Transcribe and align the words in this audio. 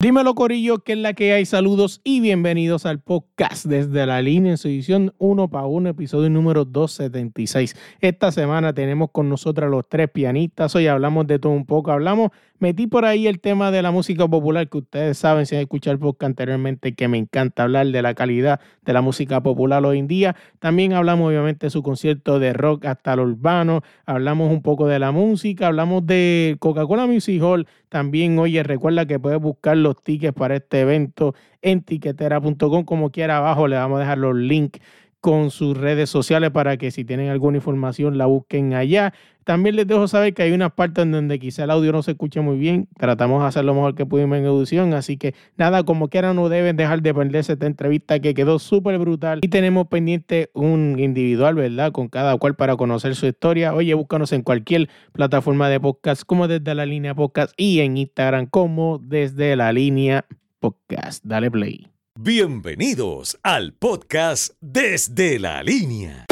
Dímelo 0.00 0.36
Corillo, 0.36 0.78
que 0.84 0.92
es 0.92 0.98
la 0.98 1.12
que 1.12 1.32
hay. 1.32 1.44
Saludos 1.44 2.00
y 2.04 2.20
bienvenidos 2.20 2.86
al 2.86 3.00
podcast 3.00 3.66
desde 3.66 4.06
la 4.06 4.22
línea 4.22 4.52
en 4.52 4.56
su 4.56 4.68
edición 4.68 5.12
1 5.18 5.48
para 5.48 5.66
1, 5.66 5.88
episodio 5.88 6.30
número 6.30 6.64
276. 6.64 7.74
Esta 8.00 8.30
semana 8.30 8.72
tenemos 8.72 9.10
con 9.10 9.28
nosotros 9.28 9.68
los 9.68 9.88
tres 9.88 10.08
pianistas. 10.08 10.76
Hoy 10.76 10.86
hablamos 10.86 11.26
de 11.26 11.40
todo 11.40 11.50
un 11.50 11.66
poco. 11.66 11.90
Hablamos, 11.90 12.30
metí 12.60 12.86
por 12.86 13.06
ahí 13.06 13.26
el 13.26 13.40
tema 13.40 13.72
de 13.72 13.82
la 13.82 13.90
música 13.90 14.28
popular, 14.28 14.68
que 14.68 14.78
ustedes 14.78 15.18
saben 15.18 15.46
si 15.46 15.56
han 15.56 15.62
escuchado 15.62 15.94
el 15.94 15.98
podcast 15.98 16.28
anteriormente, 16.28 16.94
que 16.94 17.08
me 17.08 17.18
encanta 17.18 17.64
hablar 17.64 17.88
de 17.88 18.00
la 18.00 18.14
calidad 18.14 18.60
de 18.84 18.92
la 18.92 19.00
música 19.00 19.42
popular 19.42 19.84
hoy 19.84 19.98
en 19.98 20.06
día. 20.06 20.36
También 20.60 20.92
hablamos 20.92 21.28
obviamente 21.28 21.66
de 21.66 21.70
su 21.70 21.82
concierto 21.82 22.38
de 22.38 22.52
rock 22.52 22.84
hasta 22.84 23.16
lo 23.16 23.24
urbano. 23.24 23.82
Hablamos 24.06 24.52
un 24.52 24.62
poco 24.62 24.86
de 24.86 25.00
la 25.00 25.10
música. 25.10 25.66
Hablamos 25.66 26.06
de 26.06 26.56
Coca-Cola 26.60 27.08
Music 27.08 27.42
Hall. 27.42 27.66
También, 27.88 28.38
oye, 28.38 28.62
recuerda 28.62 29.06
que 29.06 29.18
puedes 29.18 29.40
buscarlo 29.40 29.87
los 29.88 30.02
tickets 30.02 30.34
para 30.34 30.56
este 30.56 30.80
evento 30.80 31.34
en 31.62 31.82
tiquetera.com. 31.82 32.84
Como 32.84 33.10
quiera, 33.10 33.38
abajo 33.38 33.66
le 33.68 33.76
vamos 33.76 33.96
a 33.96 34.00
dejar 34.00 34.18
los 34.18 34.34
links 34.36 34.80
con 35.20 35.50
sus 35.50 35.76
redes 35.76 36.10
sociales 36.10 36.50
para 36.50 36.76
que 36.76 36.90
si 36.90 37.04
tienen 37.04 37.28
alguna 37.30 37.58
información 37.58 38.18
la 38.18 38.26
busquen 38.26 38.74
allá. 38.74 39.12
También 39.44 39.76
les 39.76 39.86
dejo 39.86 40.06
saber 40.06 40.34
que 40.34 40.42
hay 40.42 40.52
unas 40.52 40.72
partes 40.72 41.04
en 41.04 41.10
donde 41.10 41.38
quizá 41.38 41.64
el 41.64 41.70
audio 41.70 41.90
no 41.90 42.02
se 42.02 42.10
escuche 42.10 42.40
muy 42.42 42.58
bien. 42.58 42.86
Tratamos 42.98 43.40
de 43.40 43.48
hacer 43.48 43.64
lo 43.64 43.72
mejor 43.72 43.94
que 43.94 44.04
pudimos 44.04 44.36
en 44.36 44.44
edición. 44.44 44.92
Así 44.92 45.16
que 45.16 45.34
nada, 45.56 45.84
como 45.84 46.08
quiera, 46.08 46.34
no 46.34 46.50
deben 46.50 46.76
dejar 46.76 47.00
de 47.00 47.14
perderse 47.14 47.54
esta 47.54 47.66
entrevista 47.66 48.20
que 48.20 48.34
quedó 48.34 48.58
súper 48.58 48.98
brutal. 48.98 49.40
Y 49.42 49.48
tenemos 49.48 49.88
pendiente 49.88 50.50
un 50.52 50.96
individual, 50.98 51.54
¿verdad? 51.54 51.92
Con 51.92 52.08
cada 52.08 52.36
cual 52.36 52.56
para 52.56 52.76
conocer 52.76 53.14
su 53.14 53.26
historia. 53.26 53.72
Oye, 53.72 53.94
búscanos 53.94 54.32
en 54.32 54.42
cualquier 54.42 54.90
plataforma 55.12 55.70
de 55.70 55.80
podcast 55.80 56.24
como 56.24 56.46
desde 56.46 56.74
la 56.74 56.84
línea 56.84 57.14
podcast 57.14 57.54
y 57.56 57.80
en 57.80 57.96
Instagram 57.96 58.46
como 58.46 58.98
desde 58.98 59.56
la 59.56 59.72
línea 59.72 60.26
podcast. 60.60 61.24
Dale 61.24 61.50
play. 61.50 61.97
Bienvenidos 62.20 63.38
al 63.44 63.74
podcast 63.74 64.54
Desde 64.60 65.38
la 65.38 65.62
Línea. 65.62 66.26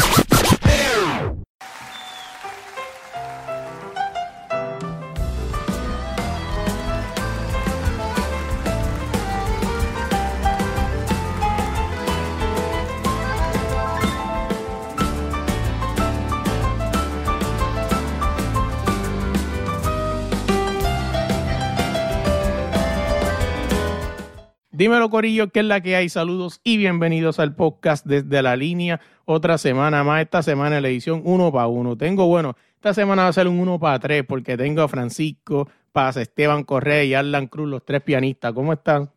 Dímelo, 24.77 25.09
Corillo, 25.09 25.49
¿qué 25.49 25.61
es 25.61 25.65
la 25.65 25.81
que 25.81 25.97
hay? 25.97 26.11
Saludos 26.11 26.61
y 26.63 26.77
bienvenidos 26.77 27.41
al 27.41 27.55
podcast 27.55 28.05
desde 28.05 28.43
la 28.43 28.57
línea. 28.57 29.01
Otra 29.25 29.57
semana 29.57 30.05
más, 30.05 30.21
esta 30.21 30.43
semana 30.43 30.83
la 30.83 30.89
edición 30.89 31.23
1 31.25 31.51
para 31.51 31.67
1. 31.67 31.97
Tengo, 31.97 32.27
bueno, 32.27 32.59
esta 32.75 32.93
semana 32.93 33.23
va 33.23 33.29
a 33.29 33.33
ser 33.33 33.49
un 33.49 33.59
1 33.59 33.81
para 33.81 33.99
3 33.99 34.25
porque 34.29 34.55
tengo 34.59 34.83
a 34.83 34.89
Francisco 34.89 35.67
Paz, 35.93 36.19
Esteban 36.19 36.63
Correa 36.63 37.05
y 37.05 37.15
Arlan 37.15 37.47
Cruz, 37.47 37.71
los 37.71 37.87
tres 37.87 38.03
pianistas. 38.03 38.53
¿Cómo 38.53 38.75
están? 38.75 39.11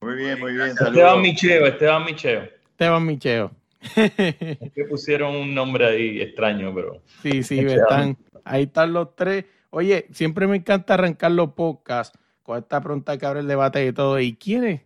Muy 0.00 0.16
bien, 0.16 0.40
muy 0.40 0.54
bien. 0.54 0.74
Saludos. 0.74 0.96
Esteban 0.96 1.22
Micheo, 1.22 1.66
Esteban 1.66 2.04
Micheo. 2.04 2.42
Esteban 2.70 3.06
Micheo. 3.06 3.50
que 3.94 4.84
pusieron 4.88 5.36
un 5.36 5.54
nombre 5.54 5.86
ahí 5.86 6.20
extraño, 6.20 6.74
pero. 6.74 7.00
Sí, 7.22 7.44
sí, 7.44 7.60
están, 7.60 8.18
ahí 8.44 8.64
están 8.64 8.92
los 8.92 9.14
tres. 9.14 9.44
Oye, 9.70 10.08
siempre 10.10 10.48
me 10.48 10.56
encanta 10.56 10.94
arrancar 10.94 11.30
los 11.30 11.52
podcasts 11.52 12.18
esta 12.58 12.80
pregunta 12.80 13.16
que 13.18 13.26
abre 13.26 13.40
el 13.40 13.48
debate 13.48 13.84
y 13.86 13.92
todo. 13.92 14.18
¿Y 14.20 14.34
quién 14.34 14.64
es, 14.64 14.80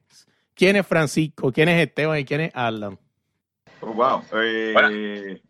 quién 0.55 0.77
es 0.77 0.87
Francisco? 0.87 1.53
¿Quién 1.53 1.69
es 1.69 1.87
Esteban? 1.87 2.19
¿Y 2.19 2.25
quién 2.25 2.43
es 2.43 2.51
Alan? 2.55 2.99
Oh, 3.81 3.93
wow. 3.93 4.23
Eh, 4.33 5.41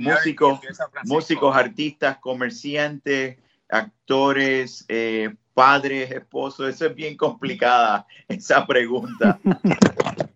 músicos, 0.00 0.60
músicos, 1.04 1.56
artistas, 1.56 2.18
comerciantes, 2.18 3.38
actores, 3.68 4.84
eh, 4.88 5.34
padres, 5.54 6.10
esposos. 6.10 6.68
Eso 6.68 6.86
es 6.86 6.94
bien 6.94 7.16
complicada, 7.16 8.06
esa 8.28 8.66
pregunta. 8.66 9.38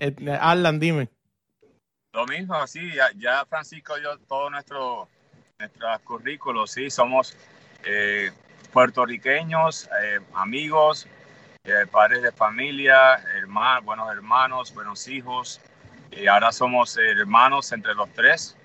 Eh, 0.00 0.12
Alan, 0.40 0.80
dime. 0.80 1.08
Lo 2.12 2.26
mismo, 2.26 2.66
sí, 2.66 2.80
ya, 3.16 3.46
Francisco 3.46 3.96
dio 3.96 4.18
todo 4.18 4.50
nuestro, 4.50 5.08
nuestros 5.58 6.00
currículos, 6.00 6.72
sí, 6.72 6.90
somos 6.90 7.36
eh, 7.84 8.30
puertorriqueños, 8.74 9.88
eh, 10.02 10.18
amigos, 10.34 11.06
eh, 11.62 11.86
padres 11.90 12.22
de 12.22 12.32
familia, 12.32 13.14
hermanos, 13.38 13.84
buenos 13.84 14.10
hermanos, 14.10 14.74
buenos 14.74 15.06
hijos. 15.06 15.60
Y 16.10 16.26
ahora 16.26 16.50
somos 16.50 16.98
hermanos 16.98 17.70
entre 17.70 17.94
los 17.94 18.12
tres. 18.12 18.56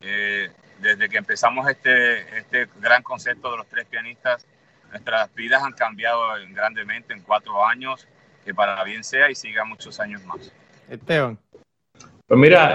Eh, 0.00 0.48
desde 0.80 1.08
que 1.08 1.18
empezamos 1.18 1.68
este, 1.68 2.38
este 2.38 2.68
gran 2.80 3.02
concepto 3.02 3.50
de 3.50 3.56
los 3.56 3.66
tres 3.66 3.84
pianistas, 3.86 4.46
nuestras 4.90 5.34
vidas 5.34 5.60
han 5.64 5.72
cambiado 5.72 6.20
grandemente 6.50 7.12
en 7.12 7.22
cuatro 7.22 7.66
años, 7.66 8.06
que 8.44 8.54
para 8.54 8.84
bien 8.84 9.02
sea 9.02 9.28
y 9.28 9.34
siga 9.34 9.64
muchos 9.64 9.98
años 9.98 10.24
más. 10.24 10.52
Esteban. 10.88 11.36
Pues 12.28 12.38
mira, 12.38 12.74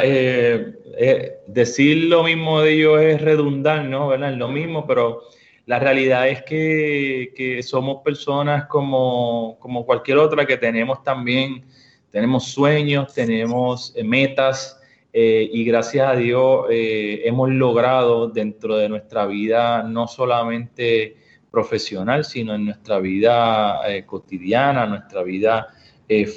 decir 1.47 2.09
lo 2.09 2.23
mismo 2.23 2.59
de 2.59 2.73
ellos 2.73 3.01
es 3.01 3.21
redundar, 3.21 3.85
¿no? 3.85 4.09
¿Verdad? 4.09 4.33
Lo 4.33 4.49
mismo, 4.49 4.85
pero 4.85 5.23
la 5.65 5.79
realidad 5.79 6.27
es 6.27 6.43
que, 6.43 7.61
somos 7.63 8.01
personas 8.03 8.65
como, 8.65 9.57
cualquier 9.85 10.17
otra 10.17 10.45
que 10.45 10.57
tenemos 10.57 11.03
también, 11.03 11.63
tenemos 12.11 12.45
sueños, 12.45 13.13
tenemos 13.13 13.93
eh, 13.95 14.03
metas 14.03 14.79
eh, 15.13 15.49
y 15.51 15.63
gracias 15.63 16.07
a 16.07 16.15
Dios 16.15 16.65
eh, 16.69 17.21
hemos 17.25 17.49
logrado 17.49 18.27
dentro 18.27 18.77
de 18.77 18.89
nuestra 18.89 19.25
vida 19.25 19.83
no 19.83 20.07
solamente 20.07 21.15
profesional, 21.49 22.25
sino 22.25 22.55
en 22.55 22.65
nuestra 22.65 22.99
vida 22.99 23.79
cotidiana, 24.05 24.85
nuestra 24.85 25.23
vida 25.23 25.67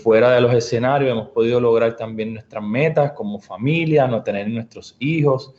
fuera 0.03 0.31
de 0.33 0.41
los 0.43 0.55
escenarios, 0.55 1.11
hemos 1.11 1.29
podido 1.29 1.59
lograr 1.59 1.97
también 1.97 2.35
nuestras 2.35 2.63
metas 2.63 3.13
como 3.13 3.39
familia, 3.39 4.07
no 4.07 4.23
tener 4.23 4.49
nuestros 4.49 4.95
hijos, 4.99 5.55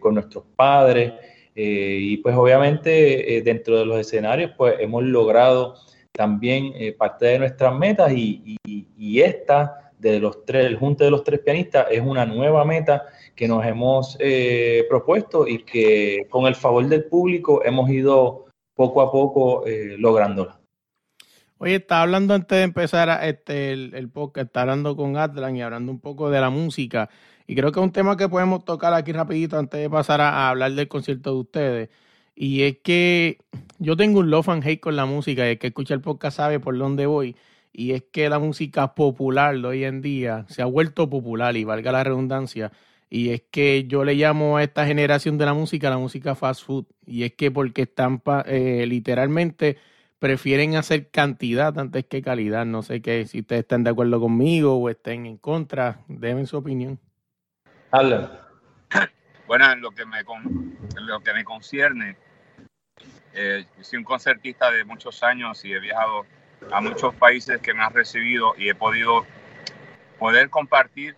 con 0.00 0.14
nuestros 0.14 0.44
padres. 0.56 1.12
Eh, 1.54 1.98
y 2.00 2.16
pues 2.18 2.34
obviamente 2.34 3.36
eh, 3.36 3.42
dentro 3.42 3.78
de 3.78 3.84
los 3.84 3.98
escenarios 3.98 4.52
pues 4.56 4.76
hemos 4.78 5.02
logrado 5.02 5.74
también 6.10 6.72
eh, 6.76 6.92
parte 6.92 7.26
de 7.26 7.38
nuestras 7.40 7.74
metas 7.74 8.10
y, 8.14 8.58
esta 9.20 9.92
de 9.98 10.18
los 10.18 10.44
tres, 10.46 10.64
el 10.66 10.76
junte 10.76 11.04
de 11.04 11.10
los 11.10 11.22
tres 11.22 11.40
pianistas 11.40 11.86
es 11.90 12.00
una 12.00 12.24
nueva 12.24 12.64
meta 12.64 13.04
que 13.36 13.46
nos 13.46 13.64
hemos 13.64 14.18
propuesto 14.88 15.46
y 15.46 15.62
que 15.62 16.26
con 16.30 16.46
el 16.46 16.54
favor 16.54 16.86
del 16.88 17.04
público 17.04 17.62
hemos 17.64 17.88
ido 17.90 18.46
poco 18.74 19.00
a 19.02 19.12
poco 19.12 19.64
lográndola. 19.98 20.58
Oye, 21.58 21.76
estaba 21.76 22.02
hablando 22.02 22.34
antes 22.34 22.58
de 22.58 22.64
empezar 22.64 23.24
este, 23.24 23.72
el, 23.72 24.10
podcast, 24.10 24.46
está 24.46 24.62
hablando 24.62 24.96
con 24.96 25.16
Atlan 25.16 25.54
y 25.54 25.62
hablando 25.62 25.92
un 25.92 26.00
poco 26.00 26.28
de 26.28 26.40
la 26.40 26.50
música. 26.50 27.08
Y 27.46 27.54
creo 27.54 27.72
que 27.72 27.80
es 27.80 27.84
un 27.84 27.92
tema 27.92 28.16
que 28.16 28.28
podemos 28.28 28.64
tocar 28.64 28.94
aquí 28.94 29.12
rapidito 29.12 29.58
antes 29.58 29.80
de 29.80 29.90
pasar 29.90 30.20
a, 30.20 30.48
hablar 30.48 30.72
del 30.72 30.88
concierto 30.88 31.34
de 31.34 31.40
ustedes. 31.40 31.88
Y 32.34 32.62
es 32.62 32.78
que 32.82 33.38
yo 33.78 33.96
tengo 33.96 34.20
un 34.20 34.30
love 34.30 34.48
and 34.48 34.66
hate 34.66 34.80
con 34.80 34.96
la 34.96 35.06
música 35.06 35.46
y 35.46 35.50
el 35.52 35.58
que 35.58 35.68
escucha 35.68 35.94
el 35.94 36.00
podcast 36.00 36.38
sabe 36.38 36.60
por 36.60 36.76
dónde 36.78 37.06
voy. 37.06 37.36
Y 37.72 37.92
es 37.92 38.04
que 38.10 38.28
la 38.28 38.38
música 38.38 38.94
popular 38.94 39.58
de 39.58 39.66
hoy 39.66 39.84
en 39.84 40.02
día 40.02 40.46
se 40.48 40.62
ha 40.62 40.66
vuelto 40.66 41.08
popular 41.08 41.56
y 41.56 41.64
valga 41.64 41.92
la 41.92 42.04
redundancia. 42.04 42.72
Y 43.10 43.30
es 43.30 43.42
que 43.50 43.84
yo 43.84 44.04
le 44.04 44.14
llamo 44.14 44.56
a 44.56 44.62
esta 44.62 44.86
generación 44.86 45.36
de 45.36 45.44
la 45.44 45.54
música 45.54 45.90
la 45.90 45.98
música 45.98 46.34
fast 46.34 46.64
food. 46.64 46.86
Y 47.06 47.24
es 47.24 47.34
que 47.34 47.50
porque 47.50 47.82
están 47.82 48.22
eh, 48.46 48.86
literalmente 48.88 49.76
prefieren 50.18 50.76
hacer 50.76 51.10
cantidad 51.10 51.78
antes 51.78 52.06
que 52.06 52.22
calidad. 52.22 52.64
No 52.64 52.82
sé 52.82 53.02
qué, 53.02 53.26
si 53.26 53.40
ustedes 53.40 53.62
están 53.62 53.84
de 53.84 53.90
acuerdo 53.90 54.20
conmigo 54.20 54.76
o 54.76 54.88
estén 54.88 55.26
en 55.26 55.36
contra, 55.36 56.00
deben 56.08 56.46
su 56.46 56.56
opinión. 56.56 57.00
Bueno, 59.46 59.70
en 59.70 59.82
lo 59.82 59.90
que 59.90 60.06
me, 60.06 60.22
lo 60.94 61.20
que 61.20 61.34
me 61.34 61.44
concierne, 61.44 62.16
eh, 63.34 63.66
soy 63.82 63.98
un 63.98 64.04
concertista 64.04 64.70
de 64.70 64.84
muchos 64.84 65.22
años 65.22 65.62
y 65.66 65.74
he 65.74 65.78
viajado 65.78 66.24
a 66.70 66.80
muchos 66.80 67.14
países 67.14 67.60
que 67.60 67.74
me 67.74 67.82
han 67.82 67.92
recibido 67.92 68.54
y 68.56 68.70
he 68.70 68.74
podido 68.74 69.26
poder 70.18 70.48
compartir 70.48 71.16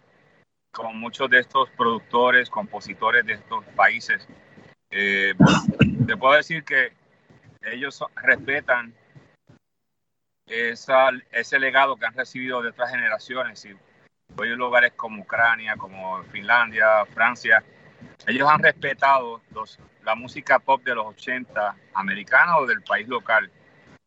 con 0.73 0.99
muchos 0.99 1.31
de 1.31 1.39
estos 1.39 1.71
productores, 1.71 2.51
compositores 2.51 3.25
de 3.25 3.35
estos 3.35 3.65
países. 3.77 4.27
Eh, 4.91 5.35
te 6.09 6.17
puedo 6.17 6.35
decir 6.35 6.65
que 6.65 6.93
ellos 7.63 8.03
respetan 8.17 8.93
ese 10.47 11.59
legado 11.61 11.97
que 11.97 12.07
han 12.07 12.15
recibido 12.15 12.63
de 12.63 12.71
otras 12.71 12.91
generaciones 12.91 13.65
A 14.37 14.45
lugares 14.45 14.93
como 14.97 15.23
Ucrania, 15.23 15.77
como 15.77 16.23
Finlandia, 16.25 17.05
Francia. 17.15 17.63
Ellos 18.27 18.49
han 18.49 18.63
respetado 18.63 19.41
los, 19.53 19.79
la 20.05 20.15
música 20.15 20.59
pop 20.59 20.83
de 20.85 20.95
los 20.95 21.07
80 21.07 21.77
americana 21.95 22.59
o 22.59 22.67
del 22.67 22.83
país 22.83 23.09
local. 23.09 23.51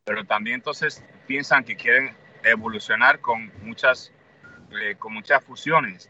pero 0.06 0.24
también 0.24 0.56
entonces 0.56 1.04
piensan 1.26 1.64
que 1.64 1.76
quieren 1.76 2.16
evolucionar 2.44 3.20
con 3.20 3.52
muchas, 3.64 4.14
eh, 4.72 4.96
con 4.98 5.14
muchas 5.14 5.44
fusiones. 5.44 6.10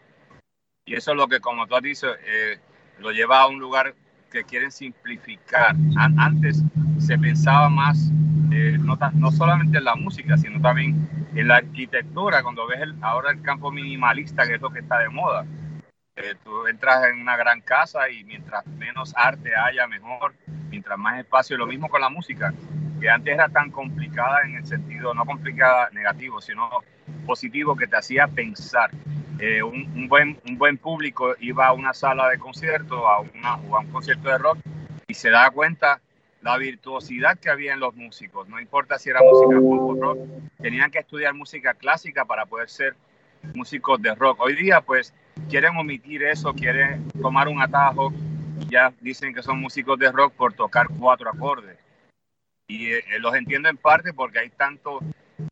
Y 0.86 0.96
eso 0.96 1.12
es 1.12 1.18
lo 1.18 1.28
que, 1.28 1.40
como 1.40 1.68
tú 1.68 1.76
has 1.76 1.82
dicho, 1.82 2.08
eh, 2.26 2.60
lo 3.00 3.12
lleva 3.12 3.42
a 3.42 3.48
un 3.48 3.60
lugar 3.60 3.96
que 4.32 4.44
quieren 4.44 4.72
simplificar. 4.72 5.76
Antes 6.18 6.64
se 7.00 7.18
pensaba 7.18 7.70
más, 7.70 8.12
eh, 8.52 8.78
no, 8.80 8.98
no, 9.14 9.32
solamente 9.32 9.80
en 9.80 9.84
la 9.84 9.96
música, 9.96 10.38
sino 10.38 10.62
también 10.62 11.27
en 11.38 11.48
la 11.48 11.58
arquitectura, 11.58 12.42
cuando 12.42 12.66
ves 12.66 12.80
ahora 13.02 13.30
el 13.32 13.44
campo 13.44 13.72
minimalista, 13.72 14.48
que 14.48 14.56
es 14.56 14.62
lo 14.62 14.72
que 14.72 14.80
está 14.80 14.98
de 15.00 15.10
moda. 15.10 15.46
Eh, 16.16 16.34
tú 16.44 16.66
entras 16.66 17.06
en 17.06 17.22
una 17.22 17.38
gran 17.38 17.62
casa 17.62 18.10
y 18.10 18.24
mientras 18.24 18.66
menos 18.66 19.14
arte 19.16 19.52
haya, 19.56 19.86
mejor, 19.86 20.34
mientras 20.72 20.98
más 20.98 21.20
espacio, 21.20 21.56
lo 21.56 21.68
mismo 21.68 21.90
con 21.90 22.02
la 22.02 22.10
música, 22.10 22.52
que 23.00 23.08
antes 23.08 23.36
era 23.36 23.50
tan 23.50 23.70
complicada 23.70 24.42
en 24.46 24.56
el 24.56 24.66
sentido, 24.66 25.14
no 25.14 25.26
complicada 25.26 25.92
negativo, 25.92 26.42
sino 26.42 26.70
positivo, 27.28 27.76
que 27.76 27.86
te 27.86 27.98
hacía 27.98 28.28
pensar. 28.28 28.90
Eh, 29.38 29.62
un, 29.62 30.08
buen, 30.10 30.40
un 30.48 30.58
buen 30.58 30.80
público 30.80 31.36
iba 31.40 31.68
a 31.68 31.74
una 31.74 31.94
sala 31.94 32.30
de 32.30 32.40
concierto, 32.40 33.08
a, 33.08 33.20
una, 33.20 33.50
a 33.52 33.80
un 33.80 33.92
concierto 33.92 34.28
de 34.28 34.40
rock, 34.40 34.58
y 35.06 35.14
se 35.14 35.30
da 35.30 35.52
cuenta 35.52 36.02
la 36.42 36.58
virtuosidad 36.58 37.38
que 37.38 37.50
había 37.50 37.74
en 37.74 37.80
los 37.80 37.96
músicos. 37.96 38.48
No 38.48 38.60
importa 38.60 39.00
si 39.00 39.10
era 39.10 39.22
música 39.22 39.60
pop 39.60 39.82
o 39.82 39.96
rock, 39.96 40.20
tenían 40.62 40.92
que 40.92 41.00
estudiar 41.00 41.34
música 41.34 41.74
clásica 41.74 42.26
para 42.26 42.46
poder 42.46 42.70
ser 42.70 42.96
músicos 43.54 44.02
de 44.02 44.14
rock. 44.16 44.40
Hoy 44.42 44.56
día, 44.56 44.82
pues, 44.82 45.14
quieren 45.50 45.76
omitir 45.78 46.24
eso, 46.24 46.54
quieren 46.54 47.08
tomar 47.22 47.48
un 47.48 47.62
atajo, 47.62 48.14
ya 48.70 48.94
dicen 49.02 49.34
que 49.34 49.44
son 49.44 49.60
músicos 49.60 49.98
de 50.00 50.12
rock 50.12 50.34
por 50.34 50.54
tocar 50.54 50.88
cuatro 51.00 51.30
acordes. 51.30 51.78
Y 52.68 52.92
eh, 52.92 53.04
los 53.20 53.34
entiendo 53.36 53.70
en 53.70 53.78
parte 53.78 54.14
porque 54.14 54.40
hay 54.40 54.50
tanto 54.50 55.00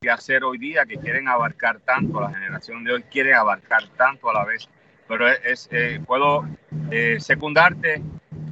que 0.02 0.10
hacer 0.10 0.44
hoy 0.44 0.58
día 0.58 0.86
que 0.86 0.98
quieren 0.98 1.28
abarcar 1.28 1.80
tanto, 1.80 2.20
la 2.20 2.34
generación 2.34 2.84
de 2.84 2.94
hoy 2.94 3.04
quiere 3.04 3.34
abarcar 3.34 3.88
tanto 3.98 4.30
a 4.30 4.34
la 4.34 4.46
vez. 4.46 4.68
Pero 5.08 5.30
es, 5.30 5.70
eh, 5.72 6.02
puedo 6.06 6.46
eh, 6.92 7.18
secundarte 7.20 8.02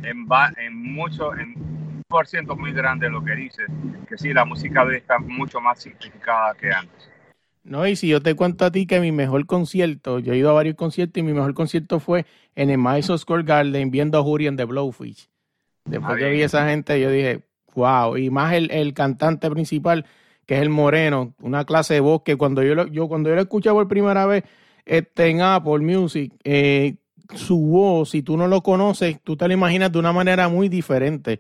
en, 0.04 0.28
en 0.58 0.76
mucho, 0.76 1.36
en 1.36 1.73
un 2.14 2.18
por 2.20 2.28
ciento 2.28 2.56
muy 2.56 2.72
grande 2.72 3.10
lo 3.10 3.24
que 3.24 3.36
dices, 3.36 3.66
que 4.08 4.18
sí, 4.18 4.34
la 4.34 4.46
música 4.46 4.84
hoy 4.84 4.98
está 4.98 5.18
mucho 5.20 5.60
más 5.60 5.80
simplificada 5.82 6.54
que 6.54 6.72
antes. 6.72 7.10
No, 7.64 7.88
y 7.88 7.96
si 7.96 8.08
yo 8.08 8.22
te 8.22 8.36
cuento 8.36 8.66
a 8.66 8.72
ti 8.72 8.86
que 8.86 9.00
mi 9.00 9.12
mejor 9.12 9.46
concierto, 9.46 10.20
yo 10.20 10.34
he 10.34 10.38
ido 10.38 10.50
a 10.50 10.54
varios 10.54 10.76
conciertos 10.76 11.18
y 11.18 11.24
mi 11.24 11.34
mejor 11.34 11.54
concierto 11.54 12.00
fue 12.00 12.26
en 12.56 12.70
el 12.70 12.78
Madison 12.78 13.18
Square 13.18 13.44
Garden 13.44 13.90
viendo 13.90 14.20
a 14.20 14.22
Julian 14.22 14.56
de 14.56 14.66
Blowfish. 14.66 15.30
Después 15.86 16.18
que 16.18 16.30
vi 16.30 16.42
a 16.42 16.46
esa 16.46 16.68
gente, 16.68 17.00
yo 17.00 17.10
dije, 17.10 17.42
wow. 17.74 18.18
Y 18.18 18.30
más 18.30 18.54
el, 18.54 18.94
cantante 18.94 19.50
principal, 19.50 20.06
que 20.46 20.56
es 20.56 20.62
el 20.62 20.70
Moreno, 20.70 21.34
una 21.40 21.66
clase 21.66 21.96
de 21.96 22.00
voz 22.02 22.22
que 22.24 22.36
cuando 22.36 22.64
yo 22.64 22.76
lo, 22.76 22.88
yo, 22.88 23.08
cuando 23.08 23.30
yo 23.30 23.36
lo 23.36 23.42
escuché 23.42 23.72
por 23.72 23.88
primera 23.88 24.26
vez 24.26 24.44
este, 24.86 25.28
en 25.28 25.42
Apple 25.42 25.80
Music, 25.80 26.34
eh, 26.44 26.96
su 27.34 27.58
voz, 27.60 28.10
si 28.10 28.22
tú 28.22 28.38
no 28.38 28.48
lo 28.48 28.62
conoces, 28.62 29.20
tú 29.24 29.38
te 29.38 29.48
lo 29.48 29.54
imaginas 29.54 29.92
de 29.92 30.00
una 30.00 30.12
manera 30.12 30.50
muy 30.50 30.70
diferente. 30.70 31.40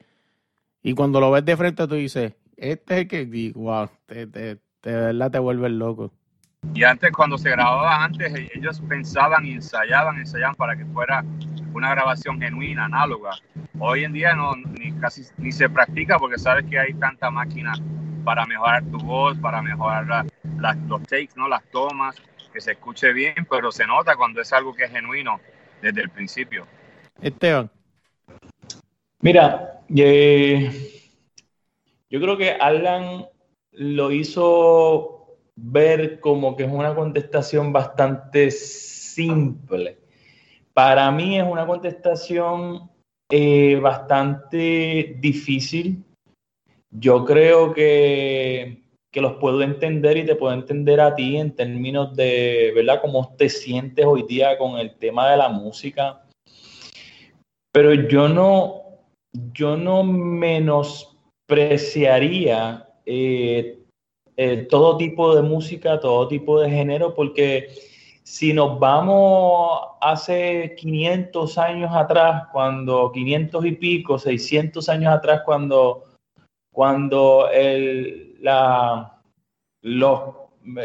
Y 0.83 0.93
cuando 0.93 1.21
lo 1.21 1.31
ves 1.31 1.45
de 1.45 1.55
frente, 1.55 1.87
tú 1.87 1.95
dices, 1.95 2.33
este 2.57 2.93
es 2.93 2.99
el 3.01 3.07
que, 3.07 3.51
wow, 3.55 3.89
te, 4.05 4.27
te, 4.27 4.41
de 4.49 4.59
verdad 4.83 5.31
te 5.31 5.39
vuelves 5.39 5.71
loco. 5.71 6.11
Y 6.73 6.83
antes, 6.83 7.11
cuando 7.13 7.37
se 7.37 7.49
grababa 7.49 8.03
antes, 8.03 8.33
e-, 8.35 8.51
ellos 8.53 8.81
pensaban 8.87 9.45
y 9.45 9.53
ensayaban, 9.53 10.17
ensayaban 10.17 10.55
para 10.55 10.75
que 10.75 10.85
fuera 10.85 11.23
una 11.73 11.89
grabación 11.91 12.39
genuina, 12.39 12.85
análoga. 12.85 13.31
Hoy 13.79 14.03
en 14.03 14.11
día 14.11 14.35
no, 14.35 14.55
ni 14.55 14.91
casi 14.99 15.23
ni 15.37 15.53
se 15.53 15.69
practica 15.69 16.19
porque 16.19 16.37
sabes 16.37 16.65
que 16.69 16.77
hay 16.77 16.93
tanta 16.95 17.31
máquina 17.31 17.73
para 18.25 18.45
mejorar 18.45 18.83
tu 18.83 18.97
voz, 18.97 19.37
para 19.37 19.61
mejorar 19.61 20.25
los 20.87 21.03
takes, 21.03 21.31
¿no? 21.35 21.47
las 21.47 21.63
tomas, 21.71 22.21
que 22.51 22.59
se 22.59 22.73
escuche 22.73 23.13
bien, 23.13 23.47
pero 23.49 23.71
se 23.71 23.87
nota 23.87 24.15
cuando 24.15 24.41
es 24.41 24.51
algo 24.51 24.73
que 24.73 24.83
es 24.83 24.91
genuino 24.91 25.39
desde 25.81 26.01
el 26.01 26.09
principio. 26.09 26.67
Esteban. 27.21 27.69
Mira, 29.23 29.79
eh, 29.95 30.69
yo 32.09 32.19
creo 32.19 32.35
que 32.35 32.51
Alan 32.51 33.25
lo 33.71 34.11
hizo 34.11 35.37
ver 35.55 36.19
como 36.19 36.57
que 36.57 36.63
es 36.65 36.69
una 36.69 36.93
contestación 36.93 37.71
bastante 37.71 38.51
simple. 38.51 39.97
Para 40.73 41.09
mí 41.09 41.39
es 41.39 41.45
una 41.49 41.65
contestación 41.65 42.91
eh, 43.31 43.79
bastante 43.81 45.15
difícil. 45.21 46.03
Yo 46.91 47.23
creo 47.23 47.73
que, 47.73 48.83
que, 49.09 49.21
los 49.21 49.35
puedo 49.35 49.61
entender 49.61 50.17
y 50.17 50.25
te 50.25 50.35
puedo 50.35 50.53
entender 50.53 50.99
a 50.99 51.15
ti 51.15 51.37
en 51.37 51.55
términos 51.55 52.13
de, 52.13 52.73
¿verdad? 52.75 52.99
Cómo 53.01 53.33
te 53.37 53.47
sientes 53.47 54.05
hoy 54.05 54.23
día 54.23 54.57
con 54.57 54.77
el 54.79 54.97
tema 54.97 55.31
de 55.31 55.37
la 55.37 55.47
música. 55.47 56.25
Pero 57.71 57.93
yo 57.93 58.27
no, 58.27 58.82
yo 59.53 59.77
no 59.77 60.03
menospreciaría 60.03 62.87
eh, 63.05 63.79
eh, 64.37 64.67
todo 64.69 64.97
tipo 64.97 65.35
de 65.35 65.41
música, 65.41 65.99
todo 65.99 66.27
tipo 66.27 66.59
de 66.59 66.69
género, 66.69 67.13
porque 67.13 67.69
si 68.23 68.53
nos 68.53 68.79
vamos 68.79 69.81
hace 70.01 70.75
500 70.77 71.57
años 71.57 71.91
atrás, 71.93 72.45
cuando 72.51 73.11
500 73.11 73.65
y 73.65 73.71
pico, 73.73 74.17
600 74.17 74.87
años 74.89 75.13
atrás, 75.13 75.41
cuando, 75.45 76.05
cuando 76.71 77.49
los 79.81 80.21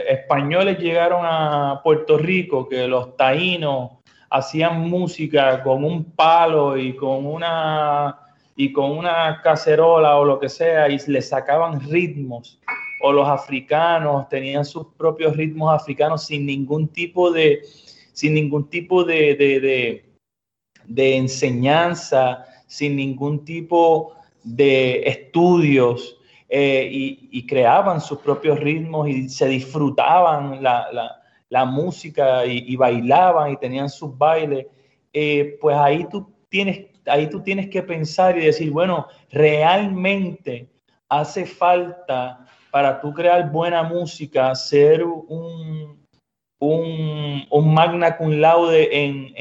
españoles 0.09 0.79
llegaron 0.79 1.21
a 1.25 1.81
Puerto 1.85 2.19
Rico, 2.19 2.69
que 2.69 2.89
los 2.89 3.17
taínos 3.17 3.93
hacían 4.31 4.89
música 4.89 5.63
con 5.63 5.85
un 5.85 6.05
palo 6.13 6.77
y 6.77 6.97
con 6.97 7.25
una 7.25 8.28
y 8.61 8.73
con 8.73 8.91
una 8.91 9.41
cacerola 9.41 10.17
o 10.17 10.25
lo 10.25 10.41
que 10.41 10.49
sea 10.49 10.89
y 10.89 10.99
le 11.07 11.23
sacaban 11.23 11.81
ritmos 11.89 12.59
o 13.01 13.13
los 13.13 13.29
africanos 13.29 14.29
tenían 14.29 14.65
sus 14.65 14.89
propios 14.97 15.37
ritmos 15.37 15.73
africanos 15.73 16.27
sin 16.27 16.45
ningún 16.45 16.89
tipo 16.89 17.31
de 17.31 17.63
sin 18.13 18.35
ningún 18.35 18.69
tipo 18.69 19.05
de, 19.05 20.03
de, 20.89 21.17
enseñanza 21.17 22.47
sin 22.67 22.97
ningún 22.97 23.45
tipo 23.45 24.15
de 24.43 25.03
estudios 25.07 26.19
eh, 26.49 26.89
y, 26.91 27.47
creaban 27.47 28.01
sus 28.01 28.19
propios 28.19 28.59
ritmos 28.59 29.09
y 29.09 29.29
se 29.29 29.47
disfrutaban 29.47 30.61
la, 30.61 31.65
música 31.65 32.45
y, 32.45 32.75
bailaban 32.75 33.53
y 33.53 33.57
tenían 33.57 33.89
sus 33.89 34.19
bailes, 34.19 34.67
eh, 35.13 35.57
pues 35.61 35.77
ahí 35.77 36.09
tú 36.11 36.29
tienes 36.49 36.88
ahí 37.09 37.29
tú 37.29 37.43
tienes 37.43 37.69
que 37.69 37.83
pensar 37.83 38.39
y 38.39 38.47
decir, 38.47 38.71
bueno, 38.71 39.07
realmente 39.31 40.69
hace 41.09 41.47
falta 41.47 42.47
para 42.71 43.01
tú 43.01 43.13
crear 43.13 43.51
buena 43.51 43.83
música 43.83 44.55
ser 44.55 45.03
un, 45.05 46.07
un, 46.61 47.75
magna 47.75 48.17
cum 48.17 48.31
laude 48.41 48.89
en, 48.93 49.33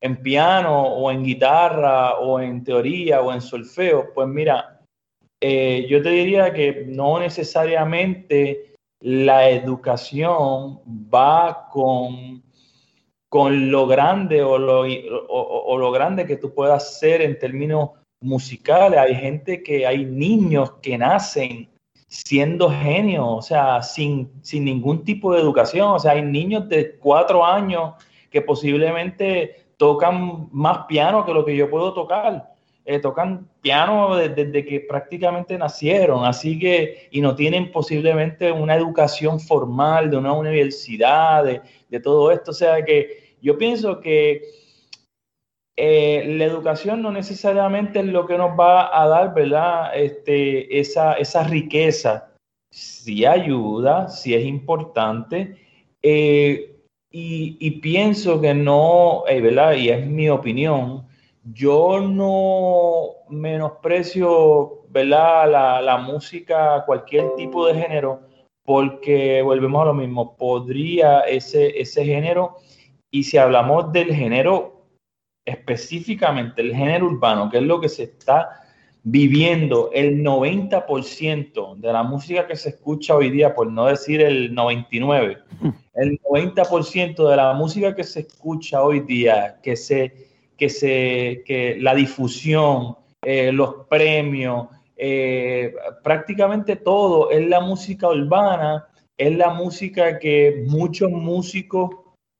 en, 0.00 0.16
piano 0.22 0.82
o 0.82 1.10
en 1.10 1.22
guitarra 1.24 2.18
o 2.18 2.40
en 2.40 2.62
teoría 2.62 3.20
o 3.20 3.32
en 3.32 3.40
solfeo. 3.40 4.12
Pues 4.14 4.28
mira, 4.28 4.80
eh, 5.40 5.86
yo 5.88 6.02
te 6.02 6.10
diría 6.10 6.52
que 6.52 6.84
no 6.88 7.18
necesariamente 7.18 8.74
la 9.00 9.48
educación 9.48 10.80
va 11.12 11.68
con 11.70 12.42
con 13.32 13.70
lo 13.70 13.86
grande 13.86 14.42
o 14.42 14.58
lo, 14.58 14.82
o, 14.82 15.78
lo 15.78 15.90
grande 15.90 16.26
que 16.26 16.36
tú 16.36 16.52
puedas 16.52 16.98
ser 16.98 17.22
en 17.22 17.38
términos 17.38 17.92
musicales. 18.20 19.00
Hay 19.00 19.14
gente 19.14 19.62
que, 19.62 19.86
hay 19.86 20.04
niños 20.04 20.72
que 20.82 20.98
nacen 20.98 21.70
siendo 22.08 22.68
genios, 22.68 23.24
o 23.26 23.40
sea, 23.40 23.82
sin, 23.82 24.30
sin 24.42 24.66
ningún 24.66 25.02
tipo 25.02 25.32
de 25.32 25.40
educación. 25.40 25.92
O 25.92 25.98
sea, 25.98 26.12
hay 26.12 26.20
niños 26.20 26.68
de 26.68 26.98
cuatro 26.98 27.42
años 27.42 27.94
que 28.28 28.42
posiblemente 28.42 29.64
tocan 29.78 30.50
más 30.52 30.84
piano 30.86 31.24
que 31.24 31.32
lo 31.32 31.42
que 31.46 31.56
yo 31.56 31.70
puedo 31.70 31.94
tocar. 31.94 32.52
Eh, 32.84 32.98
tocan 32.98 33.48
piano 33.60 34.16
desde, 34.16 34.64
que 34.64 34.80
prácticamente 34.80 35.56
nacieron, 35.56 36.24
así 36.24 36.58
que, 36.58 37.08
y 37.12 37.20
no 37.20 37.36
tienen 37.36 37.70
posiblemente 37.70 38.50
una 38.50 38.74
educación 38.74 39.38
formal 39.38 40.10
de 40.10 40.16
una 40.16 40.32
universidad, 40.32 41.44
de, 41.44 41.62
de 41.92 42.00
todo 42.00 42.32
esto. 42.32 42.50
O 42.50 42.54
sea 42.54 42.84
que 42.84 43.36
yo 43.40 43.58
pienso 43.58 44.00
que 44.00 44.42
eh, 45.76 46.24
la 46.36 46.44
educación 46.44 47.02
no 47.02 47.10
necesariamente 47.12 48.00
es 48.00 48.06
lo 48.06 48.26
que 48.26 48.38
nos 48.38 48.58
va 48.58 49.00
a 49.00 49.06
dar, 49.06 49.34
¿verdad? 49.34 49.94
Este, 49.94 50.80
esa, 50.80 51.44
riqueza. 51.44 52.32
Sí 52.70 53.26
ayuda, 53.26 54.08
sí 54.08 54.34
es 54.34 54.44
importante. 54.44 55.58
Eh, 56.02 56.76
y, 57.10 57.70
pienso 57.82 58.40
que 58.40 58.54
no, 58.54 59.24
eh, 59.28 59.42
¿verdad? 59.42 59.74
Y 59.74 59.90
es 59.90 60.06
mi 60.06 60.30
opinión, 60.30 61.06
yo 61.44 62.00
no 62.00 63.28
menosprecio 63.28 64.82
¿verdad? 64.88 65.50
La, 65.50 65.82
la, 65.82 65.98
música, 65.98 66.84
cualquier 66.86 67.34
tipo 67.34 67.66
de 67.66 67.74
género, 67.74 68.20
porque 68.64 69.42
volvemos 69.42 69.82
a 69.82 69.86
lo 69.86 69.94
mismo, 69.94 70.36
podría 70.36 71.20
ese, 71.20 71.80
ese 71.80 72.04
género, 72.04 72.56
y 73.10 73.24
si 73.24 73.36
hablamos 73.36 73.92
del 73.92 74.14
género 74.14 74.86
específicamente, 75.44 76.62
el 76.62 76.74
género 76.74 77.06
urbano, 77.06 77.50
que 77.50 77.58
es 77.58 77.64
lo 77.64 77.80
que 77.80 77.88
se 77.88 78.04
está 78.04 78.62
viviendo, 79.04 79.90
el 79.92 80.22
90% 80.22 81.76
de 81.76 81.92
la 81.92 82.04
música 82.04 82.46
que 82.46 82.56
se 82.56 82.70
escucha 82.70 83.16
hoy 83.16 83.30
día, 83.30 83.54
por 83.54 83.70
no 83.70 83.86
decir 83.86 84.20
el 84.20 84.54
99%, 84.54 85.42
el 85.94 86.20
90% 86.20 87.28
de 87.28 87.36
la 87.36 87.52
música 87.52 87.94
que 87.94 88.04
se 88.04 88.20
escucha 88.20 88.82
hoy 88.82 89.00
día, 89.00 89.58
que 89.62 89.76
se, 89.76 90.28
que 90.56 90.68
se, 90.68 91.42
que 91.44 91.76
la 91.80 91.94
difusión, 91.94 92.96
eh, 93.22 93.50
los 93.52 93.86
premios, 93.88 94.68
eh, 95.04 95.74
prácticamente 96.04 96.76
todo 96.76 97.32
es 97.32 97.44
la 97.48 97.58
música 97.58 98.06
urbana, 98.06 98.86
es 99.18 99.36
la 99.36 99.50
música 99.50 100.20
que 100.20 100.62
muchos 100.68 101.10
músicos 101.10 101.90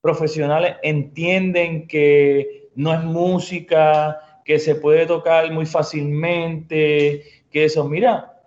profesionales 0.00 0.76
entienden 0.84 1.88
que 1.88 2.70
no 2.76 2.94
es 2.94 3.02
música, 3.02 4.42
que 4.44 4.60
se 4.60 4.76
puede 4.76 5.06
tocar 5.06 5.50
muy 5.50 5.66
fácilmente, 5.66 7.24
que 7.50 7.64
eso, 7.64 7.88
mira, 7.88 8.44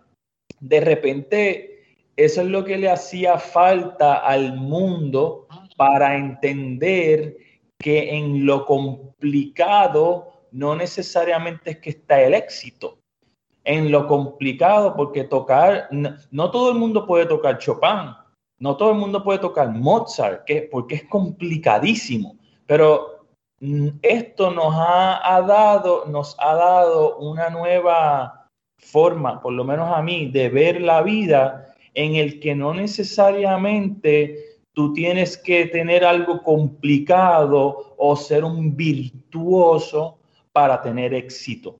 de 0.62 0.80
repente 0.80 1.84
eso 2.16 2.40
es 2.40 2.48
lo 2.48 2.64
que 2.64 2.78
le 2.78 2.90
hacía 2.90 3.38
falta 3.38 4.16
al 4.16 4.56
mundo 4.56 5.46
para 5.76 6.16
entender 6.16 7.36
que 7.78 8.16
en 8.16 8.46
lo 8.46 8.66
complicado 8.66 10.48
no 10.54 10.74
necesariamente 10.74 11.72
es 11.72 11.78
que 11.80 11.90
está 11.90 12.22
el 12.22 12.34
éxito. 12.34 13.00
En 13.66 13.92
lo 13.92 14.08
complicado, 14.08 14.96
porque 14.96 15.24
tocar, 15.24 15.90
no, 15.92 16.52
todo 16.52 16.72
el 16.72 16.78
mundo 16.78 17.06
puede 17.06 17.26
tocar 17.26 17.58
Chopin, 17.58 18.16
no 18.60 18.78
todo 18.78 18.92
el 18.92 18.98
mundo 18.98 19.24
puede 19.24 19.40
tocar 19.40 19.72
Mozart, 19.72 20.46
que, 20.46 20.70
porque 20.72 20.96
es 20.96 21.04
complicadísimo, 21.06 22.38
pero 22.66 23.16
esto 24.02 24.52
nos 24.52 24.74
ha, 24.76 25.42
dado, 25.48 26.06
nos 26.06 26.36
ha 26.40 26.56
dado 26.56 27.18
una 27.18 27.50
nueva 27.50 28.50
forma, 28.78 29.42
por 29.42 29.54
lo 29.54 29.64
menos 29.64 29.92
a 29.92 30.02
mí, 30.02 30.30
de 30.30 30.50
ver 30.50 30.82
la 30.82 31.02
vida 31.02 31.74
en 31.94 32.16
el 32.16 32.40
que 32.40 32.54
no 32.56 32.74
necesariamente 32.74 34.60
tú 34.74 34.94
tienes 34.94 35.38
que 35.38 35.66
tener 35.68 36.04
algo 36.04 36.44
complicado 36.44 37.96
o 37.98 38.16
ser 38.16 38.44
un 38.44 38.76
virtuoso 38.76 40.20
para 40.52 40.82
tener 40.82 41.14
éxito. 41.14 41.80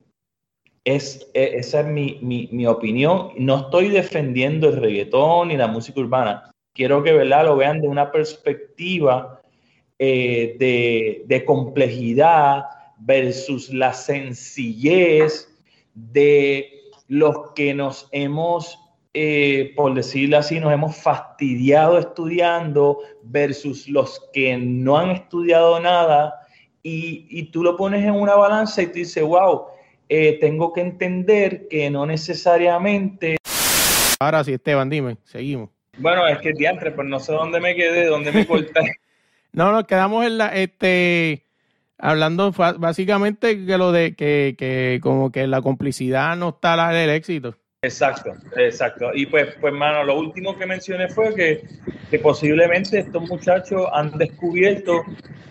Es, 0.86 1.28
e, 1.34 1.58
esa 1.58 1.80
es 1.80 1.86
mi, 1.86 2.18
mi, 2.22 2.66
opinión. 2.66 3.32
No 3.36 3.58
estoy 3.58 3.90
defendiendo 3.90 4.70
el 4.70 4.76
reggaetón 4.76 5.48
ni 5.48 5.56
la 5.58 5.66
música 5.66 6.00
urbana. 6.00 6.50
Quiero 6.72 7.02
que 7.02 7.12
¿verdad? 7.12 7.44
lo 7.44 7.56
vean 7.56 7.82
de 7.82 7.88
una 7.88 8.10
perspectiva 8.10 9.42
eh, 9.98 10.56
de, 10.58 11.24
de 11.26 11.44
complejidad 11.44 12.64
versus 12.98 13.70
la 13.70 13.92
sencillez 13.92 15.48
de 15.92 16.70
los 17.08 17.52
que 17.54 17.74
nos 17.74 18.08
hemos 18.12 18.78
eh, 19.18 19.72
por 19.74 19.94
decirlo 19.94 20.36
así, 20.36 20.60
nos 20.60 20.74
hemos 20.74 20.94
fastidiado 20.94 21.96
estudiando 21.96 22.98
versus 23.22 23.88
los 23.88 24.20
que 24.34 24.58
no 24.58 24.98
han 24.98 25.08
estudiado 25.08 25.80
nada 25.80 26.34
y, 26.82 27.44
tú 27.44 27.62
lo 27.62 27.78
pones 27.78 28.04
en 28.04 28.12
una 28.12 28.34
balanza 28.34 28.82
y 28.82 28.88
tú 28.88 28.92
dices, 28.92 29.24
wow, 29.24 29.68
eh, 30.08 30.38
tengo 30.40 30.72
que 30.72 30.80
entender 30.80 31.68
que 31.68 31.90
no 31.90 32.06
necesariamente... 32.06 33.36
Ahora 34.20 34.44
sí, 34.44 34.52
Esteban, 34.52 34.88
dime, 34.88 35.16
seguimos. 35.24 35.70
Bueno, 35.98 36.26
es 36.26 36.38
que 36.38 36.52
diantre, 36.52 36.92
pues 36.92 37.08
no 37.08 37.20
sé 37.20 37.32
dónde 37.32 37.60
me 37.60 37.74
quedé, 37.74 38.06
dónde 38.06 38.32
me 38.32 38.46
corté. 38.46 38.98
no, 39.52 39.72
nos 39.72 39.84
quedamos 39.84 40.26
en 40.26 40.38
la, 40.38 40.48
este, 40.48 41.44
hablando 41.98 42.52
básicamente 42.78 43.64
que 43.64 43.78
lo 43.78 43.92
de 43.92 44.14
que, 44.14 44.54
que 44.58 45.00
como 45.02 45.32
que 45.32 45.46
la 45.46 45.62
complicidad 45.62 46.36
no 46.36 46.50
está 46.50 46.76
la 46.76 46.90
del 46.90 47.10
éxito. 47.10 47.56
Exacto, 47.82 48.32
exacto. 48.56 49.10
Y 49.14 49.26
pues, 49.26 49.54
pues, 49.60 49.72
mano, 49.72 50.02
lo 50.02 50.18
último 50.18 50.58
que 50.58 50.66
mencioné 50.66 51.08
fue 51.08 51.34
que, 51.34 51.62
que 52.10 52.18
posiblemente 52.18 52.98
estos 52.98 53.28
muchachos 53.28 53.86
han 53.92 54.16
descubierto 54.18 55.04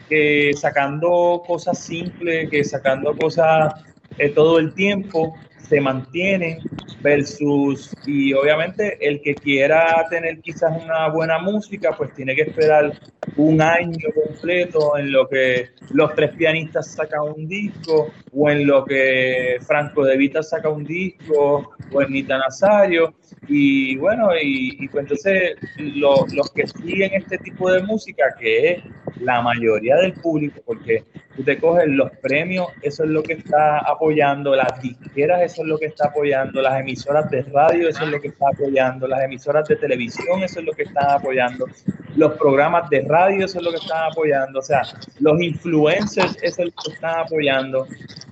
que 0.09 0.51
sacando 0.55 1.43
cosas 1.47 1.79
simples, 1.79 2.49
que 2.49 2.63
sacando 2.63 3.15
cosas 3.15 3.73
eh, 4.17 4.29
todo 4.29 4.59
el 4.59 4.73
tiempo, 4.73 5.35
se 5.67 5.81
mantienen 5.81 6.59
versus, 7.01 7.95
y 8.05 8.33
obviamente 8.33 8.97
el 9.07 9.21
que 9.21 9.35
quiera 9.35 10.05
tener 10.09 10.39
quizás 10.41 10.71
una 10.83 11.07
buena 11.09 11.39
música, 11.39 11.91
pues 11.95 12.13
tiene 12.13 12.35
que 12.35 12.43
esperar 12.43 12.93
un 13.37 13.61
año 13.61 14.07
completo 14.13 14.97
en 14.97 15.11
lo 15.11 15.27
que 15.27 15.69
los 15.91 16.13
tres 16.15 16.35
pianistas 16.35 16.93
sacan 16.93 17.21
un 17.35 17.47
disco, 17.47 18.11
o 18.33 18.49
en 18.49 18.65
lo 18.65 18.85
que 18.85 19.57
Franco 19.65 20.03
De 20.03 20.17
Vita 20.17 20.41
saca 20.41 20.69
un 20.69 20.83
disco, 20.83 21.71
o 21.91 22.01
en 22.01 22.11
Nita 22.11 22.37
Nazario, 22.37 23.13
y 23.47 23.95
bueno, 23.97 24.29
y, 24.41 24.87
pues 24.87 25.03
entonces 25.03 25.55
los 25.77 26.51
que 26.53 26.67
siguen 26.67 27.13
este 27.13 27.37
tipo 27.37 27.71
de 27.71 27.83
música, 27.83 28.23
que 28.39 28.71
es 28.71 28.83
la 29.19 29.41
mayoría 29.41 29.95
del 29.97 30.13
público, 30.13 30.61
porque 30.65 31.03
tú 31.35 31.43
te 31.43 31.57
coges 31.57 31.87
los 31.87 32.09
premios, 32.21 32.67
eso 32.81 33.03
es 33.03 33.09
lo 33.09 33.21
que 33.23 33.33
está 33.33 33.79
apoyando, 33.79 34.55
las 34.55 34.81
disqueras, 34.81 35.41
eso 35.43 35.61
es 35.61 35.67
lo 35.67 35.77
que 35.77 35.85
está 35.85 36.07
apoyando, 36.07 36.61
las 36.61 36.79
emisoras 36.79 37.29
de 37.29 37.43
radio, 37.43 37.89
eso 37.89 38.03
es 38.03 38.09
lo 38.09 38.19
que 38.19 38.29
está 38.29 38.45
apoyando, 38.51 39.07
las 39.07 39.23
emisoras 39.23 39.67
de 39.67 39.75
televisión, 39.75 40.43
eso 40.43 40.59
es 40.59 40.65
lo 40.65 40.73
que 40.73 40.83
están 40.83 41.11
apoyando, 41.11 41.67
los 42.15 42.33
programas 42.33 42.89
de 42.89 43.01
radio, 43.01 43.45
eso 43.45 43.59
es 43.59 43.63
lo 43.63 43.71
que 43.71 43.77
están 43.77 44.11
apoyando, 44.11 44.59
o 44.59 44.63
sea, 44.63 44.81
los 45.19 45.41
influencers, 45.41 46.37
eso 46.41 46.63
es 46.63 46.73
lo 46.75 46.83
que 46.83 46.93
están 46.93 47.19
apoyando. 47.19 47.87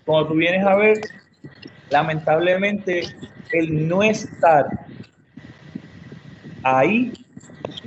Cuando 0.05 0.29
tú 0.29 0.36
vienes 0.36 0.65
a 0.65 0.75
ver, 0.75 1.00
lamentablemente, 1.89 3.03
el 3.51 3.88
no 3.88 4.01
estar 4.03 4.65
ahí 6.63 7.13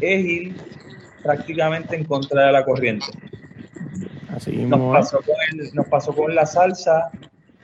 es 0.00 0.24
ir 0.24 0.56
prácticamente 1.22 1.96
en 1.96 2.04
contra 2.04 2.46
de 2.46 2.52
la 2.52 2.64
corriente. 2.64 3.06
Así 4.34 4.56
nos, 4.56 4.92
pasó 4.92 5.18
con 5.18 5.34
nos 5.72 5.86
pasó 5.88 6.14
con 6.14 6.34
la 6.34 6.46
salsa. 6.46 7.10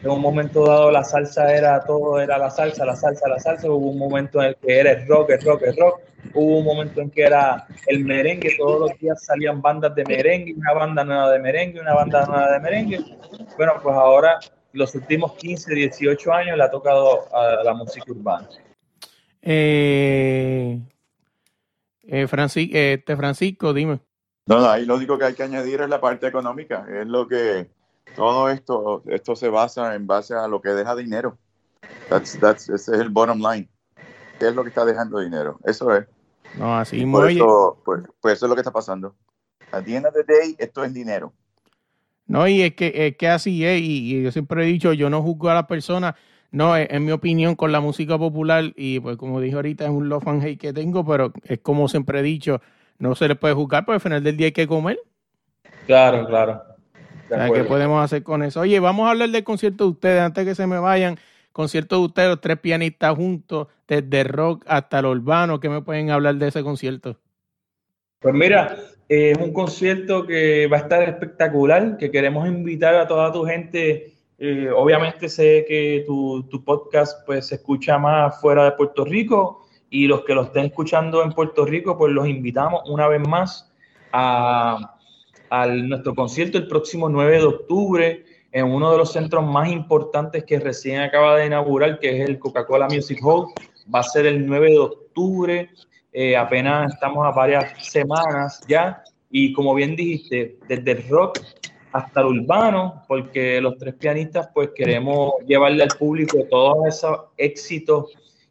En 0.03 0.11
un 0.11 0.21
momento 0.21 0.67
dado 0.67 0.91
la 0.91 1.05
salsa 1.05 1.55
era 1.55 1.81
todo, 1.85 2.21
era 2.21 2.37
la 2.37 2.51
salsa, 2.51 2.85
la 2.85 2.97
salsa, 2.97 3.29
la 3.29 3.39
salsa. 3.39 3.71
Hubo 3.71 3.91
un 3.91 3.99
momento 3.99 4.41
en 4.41 4.49
el 4.49 4.57
que 4.57 4.81
era 4.81 4.93
el 4.93 5.07
rock, 5.07 5.31
el 5.31 5.43
rock, 5.43 5.63
el 5.63 5.77
rock. 5.77 6.01
Hubo 6.35 6.59
un 6.59 6.65
momento 6.65 7.01
en 7.01 7.11
que 7.11 7.23
era 7.23 7.67
el 7.87 8.05
merengue. 8.05 8.57
Todos 8.59 8.81
los 8.81 8.99
días 8.99 9.25
salían 9.25 9.63
bandas 9.63 9.95
de 9.95 10.05
merengue, 10.05 10.55
una 10.55 10.73
banda 10.73 11.05
nueva 11.05 11.31
de 11.31 11.39
merengue, 11.39 11.81
una 11.81 11.95
banda 11.95 12.27
nueva 12.27 12.51
de 12.53 12.61
merengue. 12.61 13.01
Bueno, 13.57 13.75
pues 13.83 13.95
ahora 13.95 14.41
los 14.73 14.95
últimos 14.95 15.35
15, 15.35 15.75
18 15.75 16.33
años 16.33 16.57
le 16.57 16.65
ha 16.65 16.71
tocado 16.71 17.29
a 17.33 17.63
la 17.63 17.75
música 17.75 18.11
urbana. 18.11 18.49
Eh, 19.43 20.81
eh, 22.05 22.27
Francisco, 22.27 22.77
este 22.77 23.17
Francisco, 23.17 23.73
dime. 23.73 24.01
No, 24.47 24.59
no, 24.61 24.69
ahí 24.69 24.85
lo 24.85 24.97
único 24.97 25.19
que 25.19 25.25
hay 25.25 25.35
que 25.35 25.45
añadir 25.45 25.81
es 25.81 25.89
la 25.89 26.01
parte 26.01 26.27
económica. 26.27 26.87
Es 26.89 27.07
lo 27.07 27.29
que 27.29 27.71
todo 28.17 28.51
esto, 28.51 29.03
esto 29.07 29.37
se 29.37 29.49
basa 29.49 29.95
en 29.95 30.07
base 30.07 30.35
a 30.35 30.49
lo 30.49 30.61
que 30.61 30.71
deja 30.71 30.97
dinero. 30.97 31.39
That's, 32.09 32.39
that's, 32.39 32.69
ese 32.69 32.93
es 32.95 33.01
el 33.01 33.11
bottom 33.11 33.39
line. 33.39 33.69
¿Qué 34.39 34.49
es 34.49 34.55
lo 34.55 34.63
que 34.63 34.71
está 34.71 34.85
dejando 34.85 35.21
dinero? 35.21 35.59
Eso 35.65 35.95
es. 35.95 36.07
No, 36.59 36.77
así 36.77 37.05
por 37.07 37.31
eso, 37.31 37.81
pues, 37.85 38.03
pues, 38.21 38.35
eso 38.35 38.47
es 38.47 38.51
lo 38.51 38.57
que 38.57 38.61
está 38.61 38.73
pasando. 38.73 39.15
At 39.71 39.85
the 39.85 39.97
end 39.97 40.07
of 40.07 40.13
the 40.13 40.25
day, 40.25 40.55
esto 40.59 40.85
es 40.85 40.93
dinero. 40.93 41.33
No, 42.27 42.47
y 42.47 42.63
es 42.63 42.75
que, 42.75 42.93
es 42.95 43.17
que 43.17 43.29
así 43.29 43.65
es, 43.65 43.81
y, 43.81 44.17
y 44.17 44.23
yo 44.23 44.33
siempre 44.33 44.63
he 44.63 44.67
dicho, 44.67 44.93
yo 44.93 45.09
no 45.09 45.23
juzgo 45.23 45.49
a 45.49 45.55
las 45.55 45.67
personas 45.67 46.15
no, 46.53 46.77
en 46.77 47.05
mi 47.05 47.13
opinión, 47.13 47.57
con 47.57 47.73
la 47.73 47.81
música 47.81 48.17
popular, 48.19 48.73
y 48.77 49.01
pues 49.01 49.17
como 49.17 49.41
dije 49.41 49.57
ahorita, 49.57 49.85
es 49.85 49.91
un 49.91 50.09
love 50.09 50.29
and 50.29 50.45
hate 50.45 50.61
que 50.61 50.73
tengo, 50.73 51.05
pero 51.05 51.33
es 51.45 51.59
como 51.59 51.89
siempre 51.89 52.21
he 52.21 52.23
dicho, 52.23 52.61
no 52.99 53.15
se 53.15 53.27
le 53.27 53.35
puede 53.35 53.55
juzgar, 53.55 53.85
porque 53.85 53.97
al 53.97 54.01
final 54.01 54.23
del 54.23 54.37
día 54.37 54.47
hay 54.47 54.53
que 54.53 54.67
comer. 54.67 54.99
Claro, 55.87 56.27
claro. 56.27 56.63
¿Qué 57.55 57.65
podemos 57.65 58.05
hacer 58.05 58.23
con 58.23 58.43
eso? 58.43 58.61
Oye, 58.61 58.79
vamos 58.79 59.07
a 59.07 59.11
hablar 59.11 59.31
del 59.31 59.43
concierto 59.43 59.85
de 59.85 59.91
ustedes, 59.91 60.21
antes 60.21 60.45
que 60.45 60.55
se 60.55 60.67
me 60.67 60.79
vayan. 60.79 61.19
Concierto 61.51 61.99
de 61.99 62.05
ustedes, 62.05 62.29
los 62.29 62.41
tres 62.41 62.59
pianistas 62.59 63.15
juntos, 63.15 63.69
desde 63.89 64.25
rock 64.25 64.65
hasta 64.67 64.99
el 64.99 65.07
urbano. 65.07 65.61
¿Qué 65.61 65.69
me 65.69 65.83
pueden 65.83 66.11
hablar 66.11 66.35
de 66.37 66.49
ese 66.49 66.63
concierto? 66.63 67.19
Pues 68.21 68.35
mira, 68.35 68.77
es 69.09 69.37
un 69.39 69.53
concierto 69.53 70.27
que 70.27 70.67
va 70.67 70.79
a 70.79 70.81
estar 70.81 71.03
espectacular, 71.03 71.97
que 71.97 72.11
queremos 72.11 72.47
invitar 72.47 72.95
a 72.95 73.07
toda 73.07 73.33
tu 73.33 73.45
gente 73.45 74.12
eh, 74.45 74.69
obviamente 74.75 75.29
sé 75.29 75.65
que 75.69 76.03
tu, 76.05 76.45
podcast 76.65 77.25
pues 77.25 77.47
se 77.47 77.55
escucha 77.55 77.97
más 77.97 78.41
fuera 78.41 78.65
de 78.65 78.73
Puerto 78.73 79.05
Rico 79.05 79.69
y 79.89 80.09
los 80.09 80.25
que 80.25 80.35
lo 80.35 80.43
estén 80.43 80.65
escuchando 80.65 81.23
en 81.23 81.31
Puerto 81.31 81.65
Rico 81.65 81.97
pues 81.97 82.13
los 82.13 82.27
invitamos 82.27 82.83
una 82.87 83.07
vez 83.07 83.21
más 83.21 83.73
a, 84.13 84.97
nuestro 85.69 86.17
concierto 86.17 86.59
el 86.59 86.67
próximo 86.67 87.09
9 87.09 87.39
de 87.39 87.45
octubre 87.45 88.25
en 88.51 88.67
uno 88.67 88.91
de 88.91 88.99
los 88.99 89.13
centros 89.13 89.47
más 89.47 89.69
importantes 89.69 90.43
que 90.43 90.59
recién 90.59 91.03
acaba 91.03 91.37
de 91.37 91.47
inaugurar, 91.47 92.01
que 92.01 92.21
es 92.21 92.29
el 92.29 92.41
Coca-Cola 92.41 92.89
Music 92.89 93.21
Hall. 93.23 93.47
Va 93.95 94.01
a 94.01 94.03
ser 94.03 94.27
el 94.27 94.45
9 94.45 94.71
de 94.73 94.79
octubre, 94.79 95.71
eh, 96.13 96.37
apenas 96.37 96.93
estamos 96.95 97.25
a 97.25 97.31
varias 97.31 97.81
semanas 97.87 98.61
ya. 98.67 99.05
Y 99.31 99.53
como 99.53 99.73
bien 99.73 99.95
dijiste, 99.95 100.59
desde 100.67 100.91
el 100.91 101.09
rock 101.09 101.39
hasta 101.93 102.21
el 102.21 102.27
urbano, 102.27 103.03
porque 103.07 103.61
los 103.61 103.77
tres 103.77 103.95
pianistas 103.95 104.49
pues 104.53 104.71
queremos 104.75 105.33
llevarle 105.47 105.83
al 105.83 105.91
público 105.91 106.39
todos 106.51 106.87
esos 106.89 107.19
éxitos 107.37 108.07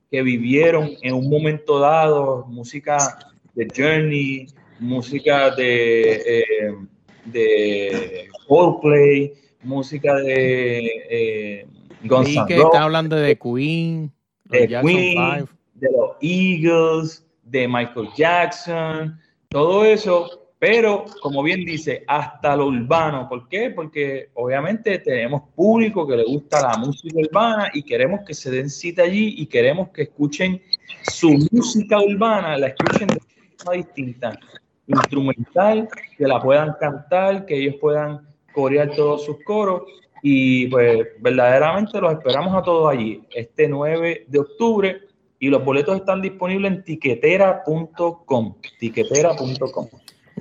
que 0.09 0.21
vivieron 0.21 0.91
en 1.01 1.13
un 1.15 1.29
momento 1.29 1.79
dado, 1.79 2.45
música 2.47 2.97
de 3.55 3.67
Journey, 3.75 4.47
música 4.79 5.51
de, 5.55 6.21
eh, 6.27 6.75
de 7.25 8.27
Coldplay, 8.47 9.33
música 9.63 10.15
de 10.15 10.85
eh, 11.09 11.67
que 12.47 12.55
está 12.57 12.83
hablando 12.83 13.15
de 13.15 13.37
Queen, 13.37 14.11
de 14.45 14.67
Queen, 14.67 15.47
de 15.75 15.89
los 15.91 16.11
Eagles, 16.21 17.25
de 17.43 17.67
Michael 17.67 18.09
Jackson, 18.15 19.19
todo 19.49 19.85
eso 19.85 20.40
pero, 20.61 21.05
como 21.23 21.41
bien 21.41 21.65
dice, 21.65 22.03
hasta 22.05 22.55
lo 22.55 22.67
urbano. 22.67 23.27
¿Por 23.27 23.49
qué? 23.49 23.71
Porque 23.71 24.29
obviamente 24.35 24.99
tenemos 24.99 25.41
público 25.55 26.05
que 26.05 26.15
le 26.15 26.23
gusta 26.23 26.61
la 26.61 26.77
música 26.77 27.15
urbana 27.17 27.71
y 27.73 27.81
queremos 27.81 28.19
que 28.27 28.35
se 28.35 28.51
den 28.51 28.69
cita 28.69 29.01
allí 29.01 29.33
y 29.39 29.47
queremos 29.47 29.89
que 29.89 30.03
escuchen 30.03 30.61
su 31.01 31.31
música 31.49 31.99
urbana, 31.99 32.59
la 32.59 32.67
escuchen 32.67 33.07
de 33.07 33.19
forma 33.57 33.73
distinta, 33.73 34.39
instrumental, 34.85 35.89
que 36.15 36.27
la 36.27 36.39
puedan 36.39 36.75
cantar, 36.79 37.47
que 37.47 37.57
ellos 37.57 37.77
puedan 37.81 38.19
corear 38.53 38.91
todos 38.91 39.25
sus 39.25 39.43
coros. 39.43 39.81
Y 40.21 40.67
pues 40.67 41.07
verdaderamente 41.21 41.99
los 41.99 42.13
esperamos 42.13 42.53
a 42.55 42.61
todos 42.61 42.87
allí, 42.93 43.19
este 43.31 43.67
9 43.67 44.25
de 44.27 44.39
octubre. 44.39 45.01
Y 45.39 45.49
los 45.49 45.65
boletos 45.65 45.95
están 45.95 46.21
disponibles 46.21 46.71
en 46.71 46.83
tiquetera.com. 46.83 48.57
Tiquetera.com. 48.77 49.87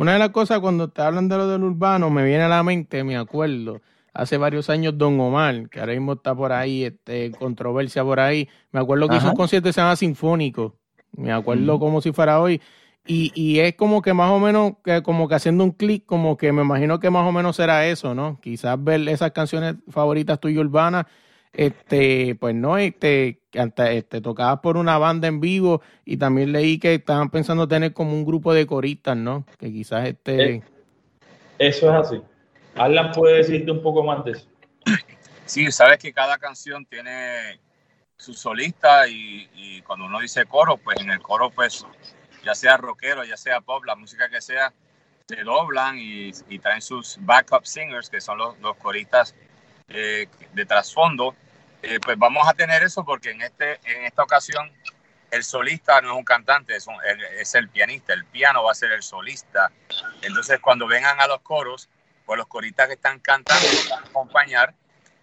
Una 0.01 0.15
de 0.15 0.19
las 0.19 0.31
cosas 0.31 0.61
cuando 0.61 0.89
te 0.89 1.03
hablan 1.03 1.29
de 1.29 1.37
lo 1.37 1.47
del 1.47 1.63
urbano, 1.63 2.09
me 2.09 2.25
viene 2.25 2.45
a 2.45 2.49
la 2.49 2.63
mente, 2.63 3.05
me 3.05 3.19
acuerdo, 3.19 3.83
hace 4.15 4.39
varios 4.39 4.71
años 4.71 4.97
Don 4.97 5.21
Omar, 5.21 5.69
que 5.69 5.79
ahora 5.79 5.93
mismo 5.93 6.15
está 6.15 6.35
por 6.35 6.53
ahí, 6.53 6.85
este, 6.85 7.31
controversia 7.33 8.03
por 8.03 8.19
ahí. 8.19 8.49
Me 8.73 8.81
acuerdo 8.81 9.11
que 9.11 9.17
hizo 9.17 9.29
un 9.29 9.37
concierto 9.37 9.69
que 9.69 9.75
se 9.75 9.83
llama 9.83 9.97
Sinfónico. 9.97 10.79
Me 11.13 11.31
acuerdo 11.31 11.79
como 11.79 12.01
si 12.01 12.13
fuera 12.13 12.41
hoy. 12.41 12.63
Y, 13.07 13.31
y, 13.35 13.59
es 13.59 13.75
como 13.75 14.01
que 14.01 14.15
más 14.15 14.31
o 14.31 14.39
menos, 14.39 14.73
que 14.83 15.03
como 15.03 15.29
que 15.29 15.35
haciendo 15.35 15.65
un 15.65 15.73
clic, 15.73 16.07
como 16.07 16.39
que 16.39 16.51
me 16.51 16.63
imagino 16.63 16.99
que 16.99 17.11
más 17.11 17.29
o 17.29 17.33
menos 17.33 17.57
será 17.57 17.87
eso, 17.87 18.15
¿no? 18.15 18.41
Quizás 18.41 18.83
ver 18.83 19.07
esas 19.07 19.33
canciones 19.33 19.75
favoritas 19.91 20.41
tuyas 20.41 20.65
urbanas 20.65 21.05
este, 21.53 22.37
pues 22.37 22.55
no, 22.55 22.79
este, 22.79 23.40
este, 23.53 24.21
tocabas 24.21 24.61
por 24.61 24.77
una 24.77 24.99
banda 24.99 25.29
en 25.29 25.41
vivo 25.41 25.83
y 26.05 26.17
también 26.17 26.53
leí 26.53 26.79
que 26.79 26.95
estaban 26.95 27.31
pensando 27.31 27.67
tener 27.67 27.93
como 27.93 28.13
un 28.13 28.25
grupo 28.25 28.55
de 28.55 28.67
coristas, 28.67 29.17
¿no? 29.17 29.45
Que 29.59 29.73
quizás 29.73 30.07
este... 30.07 30.55
Eh, 30.55 30.63
eso 31.59 31.89
es 31.91 32.07
así. 32.07 32.23
Alan 32.77 33.13
puede 33.13 33.39
decirte 33.39 33.71
un 33.71 33.83
poco 33.83 34.03
más 34.03 34.25
de 34.25 34.33
eso. 34.33 34.47
Sí, 35.45 35.71
sabes 35.73 35.99
que 35.99 36.13
cada 36.13 36.39
canción 36.39 36.87
tiene 36.87 37.61
su 38.17 38.35
solista 38.35 39.09
y, 39.09 39.49
y 39.55 39.83
cuando 39.83 40.07
uno 40.07 40.21
dice 40.21 40.45
coro, 40.47 40.77
pues 40.77 41.01
en 41.01 41.11
el 41.11 41.21
coro, 41.21 41.51
pues 41.51 41.85
ya 42.45 42.55
sea 42.55 42.77
rockero, 42.77 43.25
ya 43.25 43.37
sea 43.37 43.61
pop, 43.61 43.85
la 43.85 43.97
música 43.97 44.29
que 44.29 44.41
sea, 44.41 44.73
se 45.27 45.43
doblan 45.43 45.99
y, 45.99 46.31
y 46.49 46.59
traen 46.59 46.83
sus 46.83 47.19
backup 47.21 47.65
singers, 47.65 48.09
que 48.09 48.21
son 48.21 48.39
los, 48.39 48.59
los 48.61 48.77
coristas 48.77 49.35
eh, 49.89 50.29
de 50.55 50.67
trasfondo, 50.67 51.35
eh, 51.83 51.99
pues 52.01 52.19
vamos 52.19 52.47
a 52.49 52.55
tener 52.55 52.83
eso 52.83 53.05
porque 53.05 53.31
en, 53.31 53.43
este, 53.43 53.81
en 53.85 54.05
esta 54.05 54.23
ocasión 54.23 54.71
el 55.31 55.45
solista 55.45 56.01
no 56.01 56.13
es 56.13 56.19
un 56.19 56.25
cantante, 56.25 56.77
es, 56.77 56.87
es 57.39 57.55
el 57.55 57.69
pianista, 57.69 58.13
el 58.13 58.25
piano 58.25 58.65
va 58.65 58.73
a 58.73 58.75
ser 58.75 58.93
el 58.93 59.03
solista. 59.03 59.71
Entonces 60.23 60.59
cuando 60.61 60.87
vengan 60.87 61.21
a 61.21 61.27
los 61.27 61.41
coros, 61.41 61.89
pues 62.27 62.39
los 62.39 62.47
coristas 62.47 62.89
que 62.89 62.95
están 62.95 63.19
cantando 63.21 63.67
van 63.91 64.05
a 64.05 64.09
acompañar, 64.09 64.75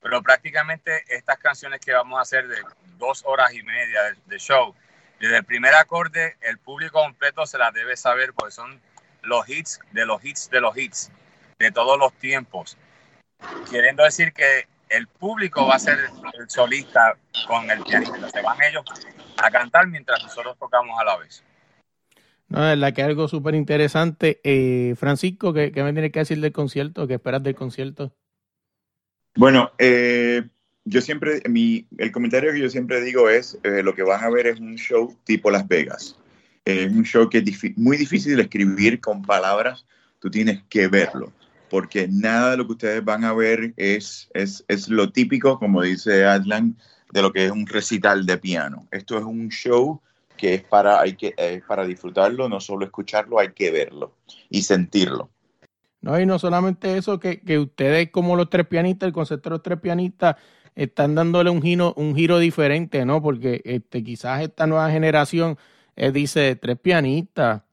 pero 0.02 0.22
prácticamente 0.22 1.04
estas 1.10 1.38
canciones 1.40 1.82
que 1.82 1.92
vamos 1.92 2.18
a 2.18 2.22
hacer 2.22 2.48
de 2.48 2.58
dos 2.98 3.24
horas 3.26 3.54
y 3.54 3.62
media 3.64 4.04
de, 4.04 4.16
de 4.26 4.40
show, 4.40 4.74
desde 5.20 5.38
el 5.38 5.44
primer 5.44 5.74
acorde 5.76 6.38
el 6.42 6.58
público 6.58 7.02
completo 7.02 7.46
se 7.46 7.58
las 7.58 7.74
debe 7.74 7.98
saber 7.98 8.34
porque 8.34 8.52
son 8.52 8.80
los 9.24 9.48
hits 9.50 9.80
de 9.92 10.06
los 10.06 10.24
hits 10.24 10.50
de 10.50 10.62
los 10.62 10.78
hits 10.78 11.12
de 11.60 11.72
todos 11.72 11.98
los 11.98 12.14
tiempos. 12.14 12.78
Queriendo 13.70 14.04
decir 14.04 14.32
que 14.32 14.68
el 14.90 15.08
público 15.08 15.66
va 15.68 15.76
a 15.76 15.80
ser 15.80 15.98
el 16.40 16.50
solista 16.50 17.18
con 17.48 17.70
el 17.70 17.84
pianista. 17.84 18.30
Se 18.30 18.42
van 18.42 18.58
ellos 18.62 18.84
a 19.38 19.52
cantar 19.52 19.88
mientras 19.88 20.24
nosotros 20.24 20.58
tocamos 20.58 21.00
a 21.00 21.04
la 21.04 21.18
vez. 21.18 21.44
No, 22.50 22.60
es 22.60 22.80
verdad 22.80 22.94
que 22.94 23.02
es 23.02 23.08
algo 23.08 23.28
súper 23.28 23.56
interesante. 23.56 24.40
Eh, 24.44 24.96
Francisco, 24.98 25.54
¿qué, 25.54 25.72
me 25.76 25.94
tienes 25.94 26.12
que 26.12 26.20
decir 26.20 26.40
del 26.40 26.54
concierto? 26.54 27.08
¿Qué 27.08 27.16
esperas 27.16 27.44
del 27.44 27.56
concierto? 27.56 28.14
Bueno, 29.36 29.72
eh, 29.78 30.44
yo 30.86 31.02
siempre, 31.02 31.42
mi, 31.50 31.86
el 31.98 32.12
comentario 32.12 32.54
que 32.54 32.62
yo 32.62 32.70
siempre 32.70 33.02
digo 33.02 33.30
es, 33.30 33.60
eh, 33.64 33.84
lo 33.84 33.94
que 33.94 34.04
van 34.04 34.24
a 34.24 34.30
ver 34.30 34.48
es 34.48 34.60
un 34.60 34.78
show 34.78 35.16
tipo 35.26 35.52
Las 35.52 35.68
Vegas. 35.68 36.18
Es 36.64 36.92
un 36.92 37.04
show 37.04 37.30
que 37.30 37.40
es 37.40 37.78
muy 37.78 37.98
difícil 37.98 38.38
de 38.38 38.44
escribir 38.44 39.00
con 39.00 39.22
palabras, 39.22 39.86
tú 40.20 40.30
tienes 40.30 40.64
que 40.70 40.88
verlo 40.88 41.32
porque 41.70 42.08
nada 42.10 42.52
de 42.52 42.58
lo 42.58 42.66
que 42.66 42.74
ustedes 42.74 43.04
van 43.04 43.24
a 43.24 43.34
ver 43.34 43.74
es, 43.78 44.30
es, 44.34 44.64
es 44.68 44.90
lo 44.90 45.12
típico, 45.12 45.60
como 45.60 45.82
dice 45.82 46.26
Adlan, 46.26 46.78
de 47.12 47.22
lo 47.22 47.32
que 47.32 47.46
es 47.46 47.52
un 47.52 47.66
recital 47.66 48.26
de 48.26 48.38
piano. 48.38 48.88
Esto 48.92 49.18
es 49.18 49.24
un 49.24 49.50
show 49.50 50.02
que 50.36 50.54
es 50.54 50.64
para, 50.64 51.00
hay 51.02 51.16
que, 51.16 51.34
es 51.38 51.64
para 51.64 51.86
disfrutarlo, 51.86 52.48
no 52.48 52.60
solo 52.60 52.86
escucharlo, 52.86 53.40
hay 53.40 53.54
que 53.54 53.72
verlo 53.72 54.14
y 54.50 54.62
sentirlo. 54.62 55.30
No, 56.02 56.20
y 56.20 56.26
no 56.26 56.38
solamente 56.40 56.98
eso, 56.98 57.20
que, 57.20 57.40
que 57.42 57.58
ustedes 57.58 58.12
como 58.12 58.36
los 58.36 58.50
tres 58.50 58.68
pianistas, 58.68 59.08
el 59.08 59.14
concepto 59.14 59.50
de 59.50 59.56
los 59.56 59.64
tres 59.64 59.80
pianistas, 59.80 60.36
están 60.76 61.16
dándole 61.16 61.50
un 61.50 61.62
giro, 61.62 61.94
un 61.98 62.16
giro 62.16 62.38
diferente, 62.38 63.04
¿no? 63.04 63.22
Porque 63.22 63.62
este, 63.66 64.04
quizás 64.04 64.44
esta 64.44 64.68
nueva 64.68 64.92
generación 64.92 65.58
eh, 65.96 66.12
dice 66.12 66.56
tres 66.56 66.80
pianistas, 66.80 67.64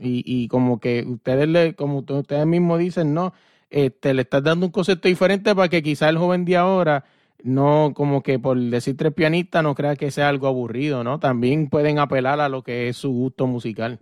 y, 0.00 0.22
y 0.24 0.48
como 0.48 0.80
que 0.80 1.04
ustedes, 1.06 1.48
le, 1.48 1.74
como 1.74 1.98
ustedes 1.98 2.46
mismos 2.46 2.78
dicen, 2.78 3.14
no, 3.14 3.32
este, 3.70 4.14
le 4.14 4.22
estás 4.22 4.42
dando 4.42 4.66
un 4.66 4.72
concepto 4.72 5.08
diferente 5.08 5.54
para 5.54 5.68
que 5.68 5.82
quizá 5.82 6.08
el 6.08 6.18
joven 6.18 6.44
de 6.44 6.56
ahora 6.56 7.04
no, 7.42 7.92
como 7.94 8.22
que 8.22 8.38
por 8.38 8.58
decir 8.58 8.96
tres 8.96 9.14
pianistas, 9.14 9.62
no 9.62 9.74
crea 9.74 9.96
que 9.96 10.10
sea 10.10 10.28
algo 10.28 10.46
aburrido, 10.48 11.04
¿no? 11.04 11.20
También 11.20 11.68
pueden 11.68 11.98
apelar 11.98 12.40
a 12.40 12.48
lo 12.48 12.62
que 12.62 12.88
es 12.88 12.96
su 12.96 13.10
gusto 13.10 13.46
musical. 13.46 14.00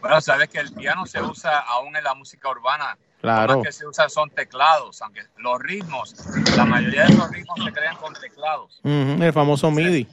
Bueno, 0.00 0.20
sabes 0.20 0.48
que 0.48 0.58
el 0.58 0.72
piano 0.72 1.06
se 1.06 1.20
usa 1.20 1.58
aún 1.58 1.96
en 1.96 2.04
la 2.04 2.14
música 2.14 2.48
urbana 2.50 2.96
Claro. 3.22 3.54
Lo 3.54 3.62
que 3.62 3.70
se 3.70 3.86
usan 3.86 4.10
son 4.10 4.30
teclados, 4.30 5.00
aunque 5.00 5.22
los 5.36 5.60
ritmos, 5.60 6.12
la 6.56 6.64
mayoría 6.64 7.04
de 7.06 7.14
los 7.14 7.30
ritmos 7.30 7.64
se 7.64 7.72
crean 7.72 7.96
con 7.96 8.12
teclados. 8.14 8.80
el 8.82 9.32
famoso 9.32 9.70
MIDI. 9.70 10.08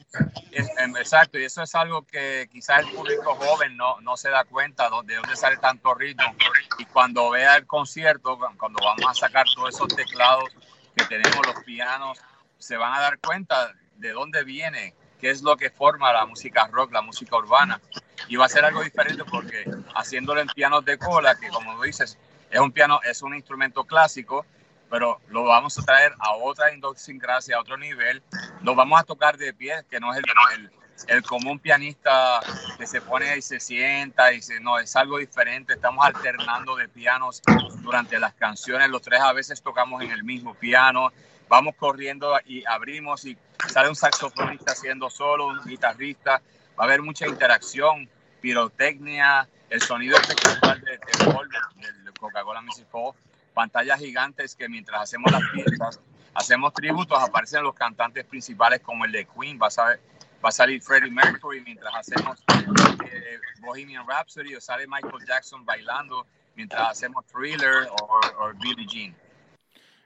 Em, 0.52 0.96
exacto, 0.96 1.40
y 1.40 1.44
eso 1.44 1.64
es 1.64 1.74
algo 1.74 2.04
que 2.04 2.48
quizás 2.52 2.82
el 2.82 2.92
público 2.92 3.34
joven 3.34 3.76
no, 3.76 4.00
no 4.02 4.16
se 4.16 4.30
da 4.30 4.44
cuenta 4.44 4.92
de 5.06 5.16
dónde 5.16 5.36
sale 5.36 5.58
tanto 5.58 5.96
ritmo. 5.96 6.36
Y 6.78 6.86
cuando 6.86 7.32
vea 7.32 7.56
el 7.56 7.66
concierto, 7.66 8.38
cuando 8.60 8.80
vamos 8.80 9.06
a 9.10 9.14
sacar 9.16 9.48
todos 9.56 9.74
esos 9.74 9.88
teclados 9.88 10.50
que 10.96 11.06
tenemos, 11.06 11.48
los 11.48 11.64
pianos, 11.64 12.20
se 12.60 12.78
van 12.78 12.94
a 12.94 13.00
dar 13.00 13.18
cuenta 13.18 13.74
de 13.98 14.12
dónde 14.12 14.44
viene, 14.44 14.94
qué 15.20 15.32
es 15.32 15.42
lo 15.42 15.58
que 15.58 15.72
forma 15.72 16.14
la 16.14 16.28
música 16.28 16.68
rock, 16.68 16.92
la 16.92 17.02
música 17.02 17.36
urbana. 17.38 17.82
Y 18.28 18.36
va 18.36 18.46
a 18.46 18.50
ser 18.50 18.66
algo 18.66 18.84
diferente 18.84 19.24
porque 19.24 19.66
haciéndolo 19.96 20.42
en 20.42 20.48
pianos 20.48 20.86
de 20.86 21.00
cola, 21.00 21.34
que 21.40 21.50
como 21.50 21.82
dices, 21.82 22.20
es 22.50 22.60
un 22.60 22.72
piano, 22.72 23.00
es 23.04 23.22
un 23.22 23.36
instrumento 23.36 23.84
clásico, 23.84 24.46
pero 24.90 25.22
lo 25.30 25.44
vamos 25.44 25.78
a 25.78 25.84
traer 25.84 26.14
a 26.20 26.34
otra 26.34 26.74
idiosincrasia, 26.74 27.58
a 27.58 27.62
otro 27.62 27.78
nivel. 27.78 28.24
Lo 28.62 28.76
vamos 28.76 29.00
a 29.00 29.04
tocar 29.04 29.38
de 29.38 29.54
pie, 29.54 29.84
que 29.90 30.00
no 30.00 30.12
es 30.14 30.20
el, 30.20 30.72
el, 31.08 31.24
común 31.24 31.60
pianista 31.60 32.40
que 32.78 32.88
se 32.88 33.02
pone 33.02 33.38
y 33.38 33.42
se 33.42 33.60
sienta 33.60 34.32
y 34.32 34.38
dice, 34.38 34.60
no, 34.60 34.80
es 34.80 34.96
algo 34.96 35.20
diferente. 35.20 35.74
Estamos 35.74 36.06
alternando 36.06 36.76
de 36.76 36.90
pianos 36.90 37.42
durante 37.82 38.20
las 38.20 38.34
canciones. 38.34 38.90
Los 38.90 39.04
tres 39.04 39.22
a 39.22 39.32
veces 39.34 39.62
tocamos 39.62 40.02
en 40.02 40.12
el 40.12 40.24
mismo 40.24 40.56
piano. 40.56 41.12
Vamos 41.48 41.76
corriendo 41.76 42.40
y 42.46 42.66
abrimos 42.66 43.26
y 43.26 43.38
sale 43.68 43.90
un 43.90 43.96
saxofonista 43.96 44.72
haciendo 44.72 45.10
solo, 45.10 45.48
un 45.48 45.64
guitarrista. 45.66 46.42
Va 46.80 46.84
a 46.84 46.88
haber 46.88 47.02
mucha 47.04 47.28
interacción, 47.28 48.10
pirotecnia, 48.42 49.48
el 49.70 49.82
sonido 49.82 50.18
espectacular 50.18 50.82
de, 50.82 50.92
del 50.92 51.99
Coca-Cola 52.20 52.62
Music 52.62 52.88
Hall, 52.92 53.14
pantallas 53.54 54.00
gigantes 54.00 54.56
que 54.56 54.70
mientras 54.70 55.02
hacemos 55.02 55.32
las 55.32 55.44
fiestas, 55.52 56.00
hacemos 56.34 56.74
tributos, 56.74 57.22
aparecen 57.22 57.64
los 57.64 57.74
cantantes 57.74 58.26
principales 58.26 58.80
como 58.82 59.06
el 59.06 59.12
de 59.12 59.26
Queen, 59.26 59.60
va 59.62 59.68
a, 59.68 60.52
salir 60.52 60.82
Freddie 60.82 61.12
Mercury 61.12 61.62
mientras 61.62 61.94
hacemos 61.96 62.40
eh, 62.50 63.40
Bohemian 63.62 64.08
Rhapsody 64.08 64.56
o 64.56 64.62
sale 64.62 64.88
Michael 64.88 65.26
Jackson 65.28 65.66
bailando 65.66 66.26
mientras 66.56 66.90
hacemos 66.90 67.26
Thriller 67.26 67.88
o, 68.02 68.52
Billie 68.60 68.86
Jean. 68.88 69.16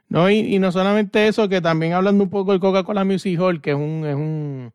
No, 0.09 0.29
y, 0.29 0.59
no 0.59 0.71
solamente 0.71 1.27
eso, 1.27 1.49
que 1.49 1.61
también 1.61 1.93
hablando 1.93 2.23
un 2.23 2.29
poco 2.29 2.51
del 2.51 2.61
Coca-Cola 2.61 3.03
Music 3.03 3.39
Hall, 3.39 3.61
que 3.61 3.71
es 3.71 3.75
un, 3.75 4.05
es 4.05 4.15
un, 4.15 4.73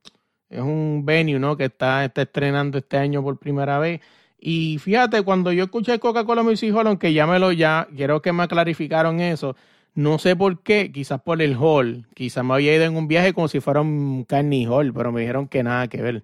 es 0.51 0.61
un 0.61 1.03
venue, 1.05 1.39
¿no? 1.39 1.57
Que 1.57 1.67
está, 1.67 2.05
está 2.05 2.23
estrenando 2.23 2.79
este 2.79 2.97
año 2.97 3.23
por 3.23 3.39
primera 3.39 3.79
vez. 3.79 4.01
Y 4.41 4.79
fíjate, 4.79 5.23
cuando 5.23 5.53
yo 5.53 5.65
escuché 5.65 5.99
Coca-Cola 5.99 6.43
Music 6.43 6.73
Hall, 6.73 6.87
aunque 6.87 7.13
ya 7.13 7.27
me 7.27 7.39
lo 7.39 7.51
ya, 7.51 7.89
quiero 7.95 8.23
que 8.23 8.33
me 8.33 8.47
clarificaron 8.47 9.21
eso, 9.21 9.57
no 9.95 10.19
sé 10.21 10.37
por 10.37 10.63
qué, 10.63 10.93
quizás 10.93 11.21
por 11.21 11.43
el 11.43 11.57
hall, 11.57 12.07
quizás 12.15 12.45
me 12.45 12.55
había 12.55 12.75
ido 12.77 12.85
en 12.85 12.97
un 12.97 13.09
viaje 13.09 13.35
como 13.35 13.49
si 13.49 13.59
fuera 13.59 13.81
un 13.81 14.25
carny 14.25 14.65
hall, 14.65 14.95
pero 14.95 15.11
me 15.11 15.23
dijeron 15.23 15.49
que 15.49 15.63
nada 15.63 15.89
que 15.89 16.03
ver. 16.03 16.23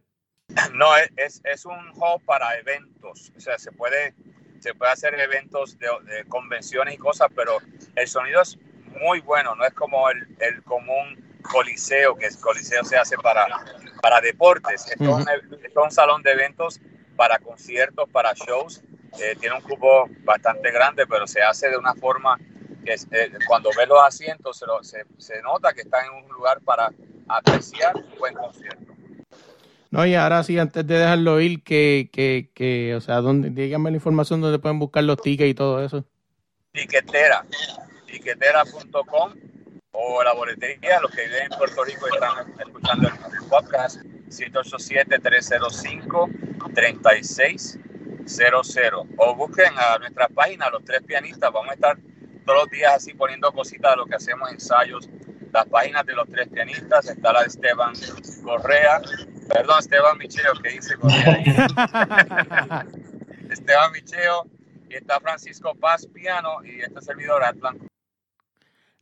No, 0.74 0.86
es, 1.16 1.40
es 1.44 1.64
un 1.64 1.92
hall 1.96 2.20
para 2.24 2.56
eventos, 2.58 3.32
o 3.36 3.40
sea, 3.40 3.58
se 3.58 3.72
puede, 3.72 4.14
se 4.60 4.74
puede 4.74 4.92
hacer 4.92 5.18
eventos 5.18 5.76
de, 5.78 5.88
convenciones 6.28 6.94
y 6.94 6.98
cosas, 6.98 7.28
pero 7.34 7.58
el 7.96 8.06
sonido 8.06 8.42
es 8.42 8.58
muy 9.00 9.20
bueno, 9.20 9.56
no 9.56 9.64
es 9.64 9.72
como 9.72 10.08
el, 10.10 10.18
el 10.38 10.62
común 10.62 11.24
coliseo, 11.42 12.14
que 12.14 12.26
el 12.26 12.38
coliseo 12.38 12.84
se 12.84 12.96
hace 12.96 13.16
para, 13.16 13.46
para 14.00 14.20
deportes, 14.20 14.86
es, 14.86 15.00
un, 15.00 15.22
es 15.22 15.76
un 15.76 15.90
salón 15.90 16.22
de 16.22 16.32
eventos 16.32 16.80
para 17.16 17.38
conciertos, 17.38 18.08
para 18.10 18.32
shows. 18.34 18.82
Eh, 19.20 19.36
tiene 19.38 19.56
un 19.56 19.62
cubo 19.62 20.08
bastante 20.24 20.72
grande, 20.72 21.06
pero 21.06 21.26
se 21.26 21.40
hace 21.40 21.70
de 21.70 21.76
una 21.76 21.94
forma 21.94 22.36
que 22.84 22.94
eh, 22.94 23.32
cuando 23.46 23.70
ves 23.76 23.88
los 23.88 24.00
asientos 24.02 24.62
se, 24.82 25.04
se, 25.18 25.42
nota 25.42 25.72
que 25.72 25.82
está 25.82 26.04
en 26.04 26.24
un 26.24 26.28
lugar 26.32 26.60
para 26.60 26.90
apreciar 27.28 27.96
un 27.96 28.18
buen 28.18 28.34
concierto. 28.34 28.92
No, 29.90 30.04
y 30.04 30.14
ahora 30.16 30.42
sí, 30.42 30.58
antes 30.58 30.84
de 30.86 30.98
dejarlo 30.98 31.40
ir, 31.40 31.62
que, 31.62 32.10
que, 32.12 32.50
que 32.52 32.94
o 32.96 33.00
sea, 33.00 33.16
donde, 33.20 33.50
díganme 33.50 33.90
la 33.90 33.96
información 33.96 34.40
donde 34.40 34.58
pueden 34.58 34.80
buscar 34.80 35.04
los 35.04 35.20
tickets 35.22 35.50
y 35.50 35.54
todo 35.54 35.84
eso. 35.84 36.04
Tiquetera, 36.72 37.46
tiquetera.com 38.06 39.34
o 39.92 40.24
la 40.24 40.32
boletería, 40.34 41.00
los 41.00 41.12
que 41.12 41.24
viven 41.26 41.44
en 41.44 41.56
Puerto 41.56 41.84
Rico 41.84 42.06
y 42.10 42.14
están 42.14 42.50
escuchando 42.58 43.08
el 43.08 43.48
podcast, 43.48 44.02
787-305-3600. 46.72 49.08
O 49.16 49.34
busquen 49.34 49.72
a 49.76 49.98
nuestra 49.98 50.28
página, 50.28 50.70
Los 50.70 50.84
Tres 50.84 51.02
Pianistas. 51.02 51.52
Vamos 51.52 51.70
a 51.70 51.74
estar 51.74 51.98
todos 52.44 52.62
los 52.62 52.70
días 52.70 52.94
así 52.94 53.14
poniendo 53.14 53.50
cositas 53.52 53.92
de 53.92 53.96
lo 53.96 54.06
que 54.06 54.16
hacemos, 54.16 54.50
ensayos. 54.50 55.08
Las 55.52 55.66
páginas 55.66 56.04
de 56.06 56.14
Los 56.14 56.28
Tres 56.28 56.48
Pianistas, 56.48 57.08
está 57.08 57.32
la 57.32 57.42
de 57.42 57.48
Esteban 57.48 57.94
Correa. 58.42 59.00
Perdón, 59.48 59.78
Esteban 59.78 60.18
Micheo, 60.18 60.52
que 60.62 60.70
dice 60.70 60.96
Correa. 60.96 61.42
Esteban 63.50 63.92
Micheo. 63.92 64.46
Y 64.88 64.96
está 64.96 65.20
Francisco 65.20 65.74
Paz 65.74 66.06
Piano 66.06 66.64
y 66.64 66.80
este 66.80 67.02
servidor 67.02 67.42
Atlan 67.42 67.78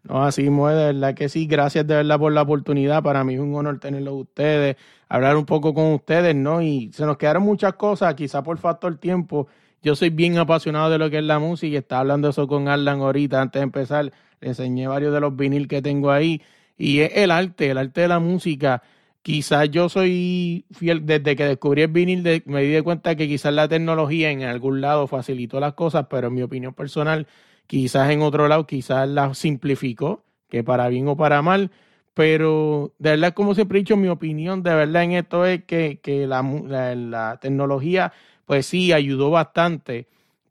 no, 0.04 0.24
así 0.24 0.42
es, 0.42 0.48
de 0.48 0.52
verdad 0.92 1.14
que 1.14 1.28
sí. 1.28 1.46
Gracias 1.46 1.86
de 1.86 1.94
verdad 1.94 2.18
por 2.18 2.32
la 2.32 2.42
oportunidad. 2.42 3.02
Para 3.02 3.22
mí 3.22 3.34
es 3.34 3.40
un 3.40 3.54
honor 3.54 3.78
tenerlo 3.78 4.14
ustedes, 4.14 4.76
hablar 5.08 5.36
un 5.36 5.46
poco 5.46 5.74
con 5.74 5.92
ustedes, 5.92 6.34
¿no? 6.34 6.60
Y 6.60 6.90
se 6.92 7.06
nos 7.06 7.16
quedaron 7.16 7.44
muchas 7.44 7.74
cosas, 7.74 8.14
quizá 8.14 8.42
por 8.42 8.58
factor 8.58 8.96
tiempo. 8.98 9.46
Yo 9.82 9.94
soy 9.94 10.10
bien 10.10 10.38
apasionado 10.38 10.90
de 10.90 10.98
lo 10.98 11.08
que 11.10 11.18
es 11.18 11.24
la 11.24 11.38
música 11.38 11.74
y 11.74 11.76
estaba 11.76 12.00
hablando 12.00 12.28
eso 12.28 12.48
con 12.48 12.68
Arlan 12.68 13.00
ahorita 13.00 13.40
antes 13.40 13.60
de 13.60 13.64
empezar. 13.64 14.12
Le 14.40 14.48
enseñé 14.48 14.88
varios 14.88 15.12
de 15.14 15.20
los 15.20 15.36
vinil 15.36 15.68
que 15.68 15.82
tengo 15.82 16.10
ahí. 16.10 16.42
Y 16.76 17.00
es 17.00 17.12
el 17.16 17.30
arte, 17.30 17.70
el 17.70 17.78
arte 17.78 18.02
de 18.02 18.08
la 18.08 18.18
música. 18.18 18.82
Quizás 19.22 19.70
yo 19.70 19.88
soy 19.88 20.66
fiel, 20.72 21.06
desde 21.06 21.36
que 21.36 21.44
descubrí 21.44 21.82
el 21.82 21.88
vinil 21.88 22.42
me 22.46 22.62
di 22.62 22.80
cuenta 22.80 23.14
que 23.14 23.28
quizás 23.28 23.52
la 23.52 23.68
tecnología 23.68 24.30
en 24.30 24.42
algún 24.42 24.80
lado 24.80 25.06
facilitó 25.06 25.60
las 25.60 25.74
cosas, 25.74 26.06
pero 26.10 26.26
en 26.26 26.34
mi 26.34 26.42
opinión 26.42 26.74
personal 26.74 27.28
Quizás 27.72 28.10
en 28.10 28.20
otro 28.20 28.48
lado, 28.48 28.66
quizás 28.66 29.08
la 29.08 29.32
simplificó, 29.32 30.22
que 30.50 30.62
para 30.62 30.88
bien 30.88 31.08
o 31.08 31.16
para 31.16 31.40
mal, 31.40 31.70
pero 32.12 32.92
de 32.98 33.12
verdad, 33.12 33.32
como 33.32 33.54
siempre 33.54 33.78
he 33.78 33.80
dicho, 33.80 33.96
mi 33.96 34.08
opinión 34.08 34.62
de 34.62 34.74
verdad 34.74 35.04
en 35.04 35.12
esto 35.12 35.46
es 35.46 35.64
que, 35.64 35.98
la, 36.28 37.38
tecnología, 37.40 38.12
pues 38.44 38.66
sí, 38.66 38.92
ayudó 38.92 39.30
bastante, 39.30 40.06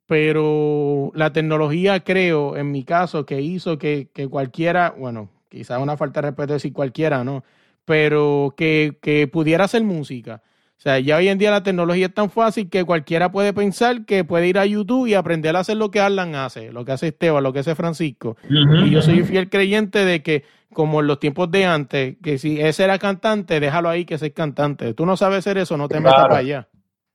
pero 0.08 1.12
la 1.14 1.32
tecnología 1.32 2.04
creo, 2.04 2.58
en 2.58 2.72
mi 2.72 2.84
caso, 2.84 3.24
que 3.24 3.40
hizo 3.40 3.78
que, 3.78 4.10
que 4.12 4.28
cualquiera, 4.28 4.96
bueno, 4.98 5.30
quizás 5.48 5.80
una 5.80 5.98
falta 5.98 6.22
de 6.22 6.30
respeto 6.30 6.54
decir 6.54 6.74
cualquiera, 6.74 7.24
¿no? 7.24 7.44
Pero 7.86 8.56
que, 8.58 8.98
que 9.00 9.28
pudiera 9.28 9.66
hacer 9.66 9.84
música 9.84 10.42
o 10.82 10.84
sea, 10.84 10.98
ya 10.98 11.18
hoy 11.18 11.28
en 11.28 11.38
día 11.38 11.52
la 11.52 11.62
tecnología 11.62 12.08
es 12.08 12.14
tan 12.16 12.32
fácil 12.32 12.68
que 12.68 12.84
cualquiera 12.84 13.32
puede 13.32 13.54
pensar 13.54 14.04
que 14.04 14.24
puede 14.24 14.48
ir 14.48 14.58
a 14.58 14.66
YouTube 14.66 15.06
y 15.06 15.14
aprender 15.14 15.56
a 15.56 15.60
hacer 15.60 15.78
lo 15.78 15.92
que 15.92 16.00
Alan 16.00 16.34
hace, 16.34 16.72
lo 16.72 16.86
que 16.86 16.92
hace 16.92 17.10
Esteban, 17.10 17.44
lo 17.44 17.54
que 17.54 17.60
hace 17.60 17.76
Francisco. 17.76 18.36
y 18.50 18.90
yo 18.90 19.04
soy 19.04 19.22
fiel 19.22 19.48
creyente 19.48 20.04
de 20.06 20.24
que, 20.24 20.44
como 20.74 21.02
en 21.02 21.06
los 21.06 21.20
tiempos 21.20 21.52
de 21.52 21.66
antes, 21.66 22.16
que 22.24 22.40
si 22.40 22.60
ese 22.60 22.84
era 22.84 22.98
cantante, 22.98 23.60
déjalo 23.60 23.90
ahí 23.90 24.06
que 24.06 24.16
es 24.16 24.34
cantante. 24.34 24.96
Tú 24.96 25.06
no 25.06 25.18
sabes 25.18 25.38
hacer 25.38 25.60
eso, 25.60 25.78
no 25.78 25.88
te 25.88 26.00
metas 26.00 26.24
para 26.24 26.38
allá. 26.38 26.68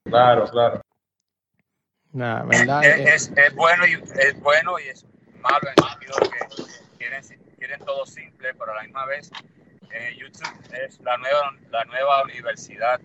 Claro, 0.04 0.44
claro. 0.44 0.80
¿verdad? 2.12 2.84
Es, 2.84 3.32
bueno 3.56 3.84
y, 3.84 3.94
es 3.94 4.40
bueno 4.42 4.78
y 4.78 4.90
es 4.90 5.04
malo 5.40 5.58
en 5.62 5.74
el 5.76 5.90
sentido 5.90 6.14
de 6.20 6.28
que 6.28 6.98
quieren, 6.98 7.22
quieren 7.58 7.80
todo 7.80 8.06
simple, 8.06 8.54
pero 8.56 8.70
a 8.70 8.76
la 8.76 8.82
misma 8.84 9.06
vez 9.06 9.28
eh, 9.90 10.16
YouTube 10.16 10.54
es 10.86 11.00
la 11.00 11.16
nueva, 11.16 11.52
la 11.72 11.84
nueva 11.86 12.22
universidad 12.22 13.00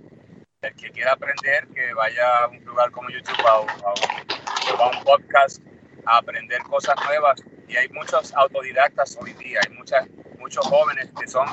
el 0.62 0.76
que 0.76 0.92
quiera 0.92 1.14
aprender, 1.14 1.68
que 1.74 1.92
vaya 1.96 2.44
a 2.44 2.48
un 2.50 2.64
lugar 2.64 2.92
como 2.92 3.10
YouTube 3.10 3.36
a, 3.48 4.84
a, 4.84 4.90
un 4.96 5.04
podcast 5.04 5.60
a 6.06 6.18
aprender 6.18 6.62
cosas 6.62 6.96
nuevas. 7.04 7.42
Y 7.68 7.78
hay 7.78 7.90
muchos 7.90 8.32
autodidactas 8.36 9.18
hoy 9.20 9.34
día, 9.34 9.60
hay 9.66 9.76
muchas, 9.76 10.08
muchos 10.38 10.64
jóvenes 10.68 11.10
que 11.20 11.28
son 11.28 11.48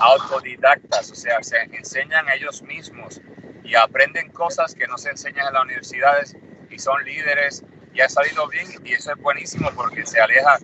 autodidactas, 0.00 1.10
o 1.10 1.14
sea, 1.14 1.42
se 1.42 1.58
enseñan 1.64 2.24
ellos 2.30 2.62
mismos 2.62 3.20
y 3.62 3.74
aprenden 3.74 4.30
cosas 4.30 4.74
que 4.74 4.86
no 4.86 4.96
se 4.96 5.10
enseñan 5.10 5.48
en 5.48 5.52
las 5.52 5.64
universidades 5.64 6.36
y 6.70 6.78
son 6.78 7.04
líderes 7.04 7.62
y 7.92 8.00
ha 8.00 8.08
salido 8.08 8.48
bien 8.48 8.68
y 8.84 8.94
eso 8.94 9.12
es 9.12 9.18
buenísimo 9.18 9.70
porque 9.74 10.06
se 10.06 10.18
aleja 10.18 10.58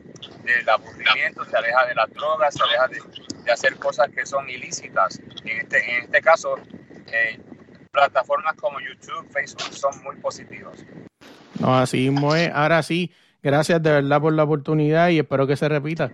del 0.45 0.67
aburrimiento, 0.67 1.45
se 1.45 1.57
aleja 1.59 1.85
de 1.85 1.95
las 1.95 2.11
drogas, 2.11 2.55
se 2.55 2.63
aleja 2.63 2.89
de, 2.89 3.03
de 3.45 3.53
hacer 3.53 3.77
cosas 3.77 4.09
que 4.15 4.25
son 4.25 4.49
ilícitas. 4.49 5.21
En 5.45 5.61
este, 5.61 5.97
en 5.97 6.05
este 6.05 6.23
caso, 6.23 6.57
eh, 7.09 7.39
plataformas 7.93 8.57
como 8.57 8.81
YouTube, 8.81 9.29
Facebook 9.31 9.73
son 9.73 10.03
muy 10.03 10.17
positivas. 10.17 10.85
No, 11.61 11.79
así 11.79 12.09
es. 12.09 12.51
Ahora 12.53 12.83
sí, 12.83 13.13
gracias 13.43 13.83
de 13.83 13.91
verdad 13.93 14.21
por 14.21 14.33
la 14.33 14.45
oportunidad 14.45 15.11
y 15.11 15.19
espero 15.19 15.47
que 15.47 15.57
se 15.57 15.69
repita. 15.69 16.11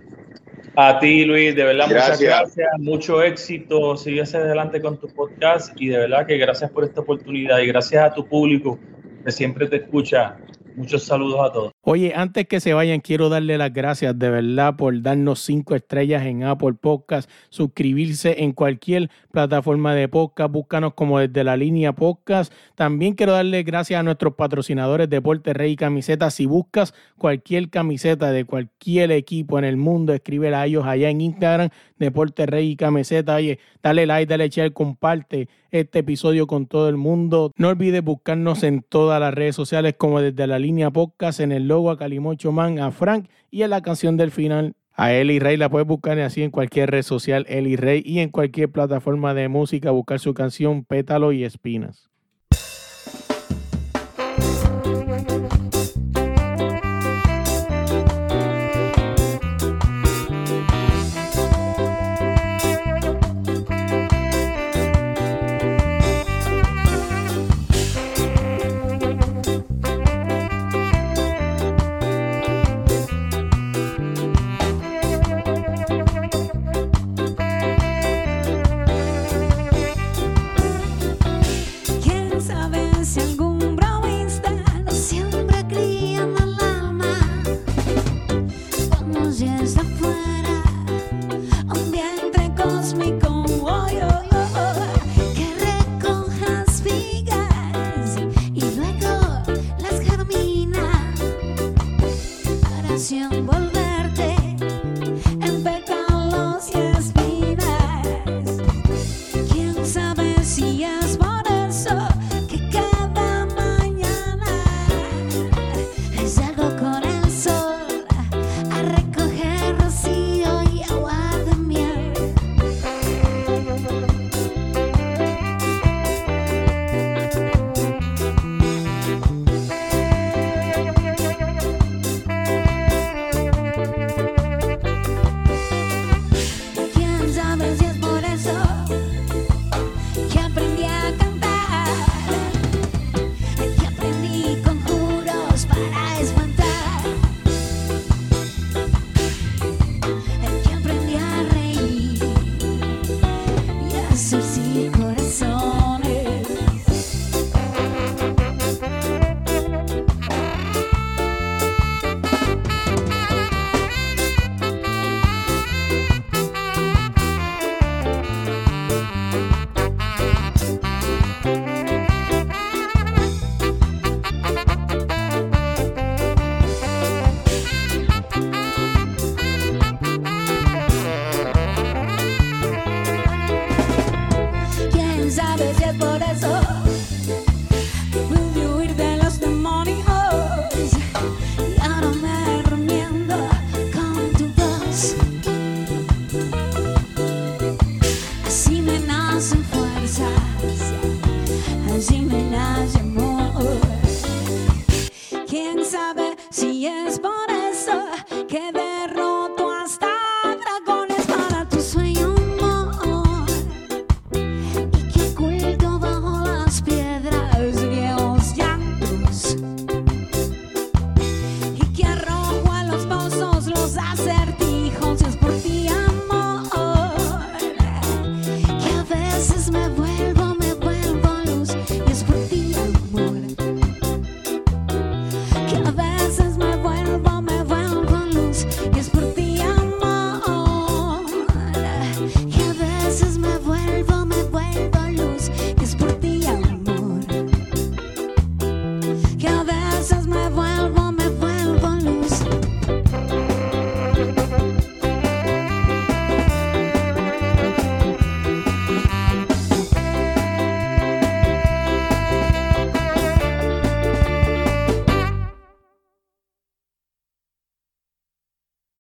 A 0.77 0.99
ti, 0.99 1.25
Luis, 1.25 1.57
de 1.57 1.65
verdad, 1.65 1.87
muchas 1.87 2.21
gracias, 2.21 2.69
mucho 2.79 3.23
éxito, 3.23 3.97
sigue 3.97 4.23
hacia 4.23 4.41
adelante 4.41 4.81
con 4.81 4.99
tu 5.01 5.09
podcast 5.09 5.73
y 5.81 5.89
de 5.89 5.99
verdad 5.99 6.27
que 6.27 6.37
gracias 6.37 6.71
por 6.71 6.85
esta 6.85 7.01
oportunidad 7.01 7.59
y 7.59 7.67
gracias 7.67 8.05
a 8.05 8.15
tu 8.15 8.27
público 8.27 8.79
que 9.25 9.33
siempre 9.33 9.67
te 9.67 9.77
escucha. 9.77 10.37
Muchos 10.77 11.03
saludos 11.05 11.41
a 11.49 11.53
todos. 11.53 11.73
Oye, 11.91 12.13
antes 12.15 12.47
que 12.47 12.61
se 12.61 12.75
vayan, 12.75 13.01
quiero 13.01 13.31
darle 13.31 13.57
las 13.57 13.73
gracias 13.73 14.19
de 14.19 14.29
verdad 14.29 14.77
por 14.77 15.01
darnos 15.01 15.41
cinco 15.41 15.75
estrellas 15.75 16.27
en 16.27 16.45
Apple 16.45 16.75
Podcast, 16.75 17.31
suscribirse 17.49 18.43
en 18.45 18.53
cualquier 18.53 19.09
plataforma 19.33 19.95
de 19.95 20.07
podcast, 20.07 20.53
búscanos 20.53 20.93
como 20.93 21.19
desde 21.19 21.45
la 21.45 21.57
línea 21.57 21.95
podcast. 21.95 22.53
También 22.75 23.15
quiero 23.15 23.33
darle 23.33 23.63
gracias 23.63 23.99
a 23.99 24.03
nuestros 24.03 24.35
patrocinadores 24.35 25.09
Deporte 25.09 25.55
Rey 25.55 25.73
y 25.73 25.77
Camisetas. 25.77 26.35
Si 26.35 26.45
buscas 26.45 26.93
cualquier 27.17 27.71
camiseta 27.71 28.33
de 28.33 28.45
cualquier 28.45 29.11
equipo 29.11 29.59
en 29.59 29.65
el 29.65 29.79
mundo, 29.79 30.13
escribe 30.13 30.55
a 30.55 30.67
ellos 30.67 30.85
allá 30.85 31.09
en 31.09 31.23
Instagram, 31.23 31.71
Deporte 31.99 32.45
Rey 32.45 32.73
y 32.73 32.77
Camiseta. 32.77 33.37
Oye, 33.37 33.61
dale 33.83 34.05
like, 34.05 34.29
dale 34.29 34.51
share, 34.51 34.75
comparte 34.75 35.49
este 35.71 36.01
episodio 36.01 36.47
con 36.47 36.67
todo 36.67 36.89
el 36.89 36.97
mundo. 36.97 37.53
No 37.57 37.69
olvides 37.69 38.03
buscarnos 38.03 38.63
en 38.63 38.83
todas 38.83 39.21
las 39.21 39.35
redes 39.35 39.57
sociales 39.57 39.95
como 39.97 40.21
desde 40.21 40.47
la 40.47 40.59
línea 40.59 40.91
podcast 40.91 41.41
en 41.41 41.53
el 41.53 41.69
a 41.91 41.97
Calimocho 41.97 42.53
Man, 42.53 42.79
a 42.79 42.91
Frank 42.91 43.29
y 43.51 43.63
a 43.63 43.69
la 43.69 43.83
canción 43.83 44.17
del 44.17 44.31
final 44.31 44.75
a 44.99 45.13
Eli 45.13 45.39
Rey. 45.39 45.57
La 45.57 45.71
puedes 45.71 45.87
buscar 45.87 46.19
así 46.19 46.43
en 46.43 46.51
cualquier 46.51 46.91
red 46.91 47.03
social, 47.03 47.47
Eli 47.49 47.77
Rey, 47.77 48.03
y 48.05 48.19
en 48.19 48.31
cualquier 48.31 48.71
plataforma 48.71 49.33
de 49.33 49.49
música, 49.49 49.93
buscar 49.93 50.19
su 50.19 50.35
canción 50.35 50.85
Pétalo 50.85 51.33
y 51.33 51.45
Espinas. 51.45 52.08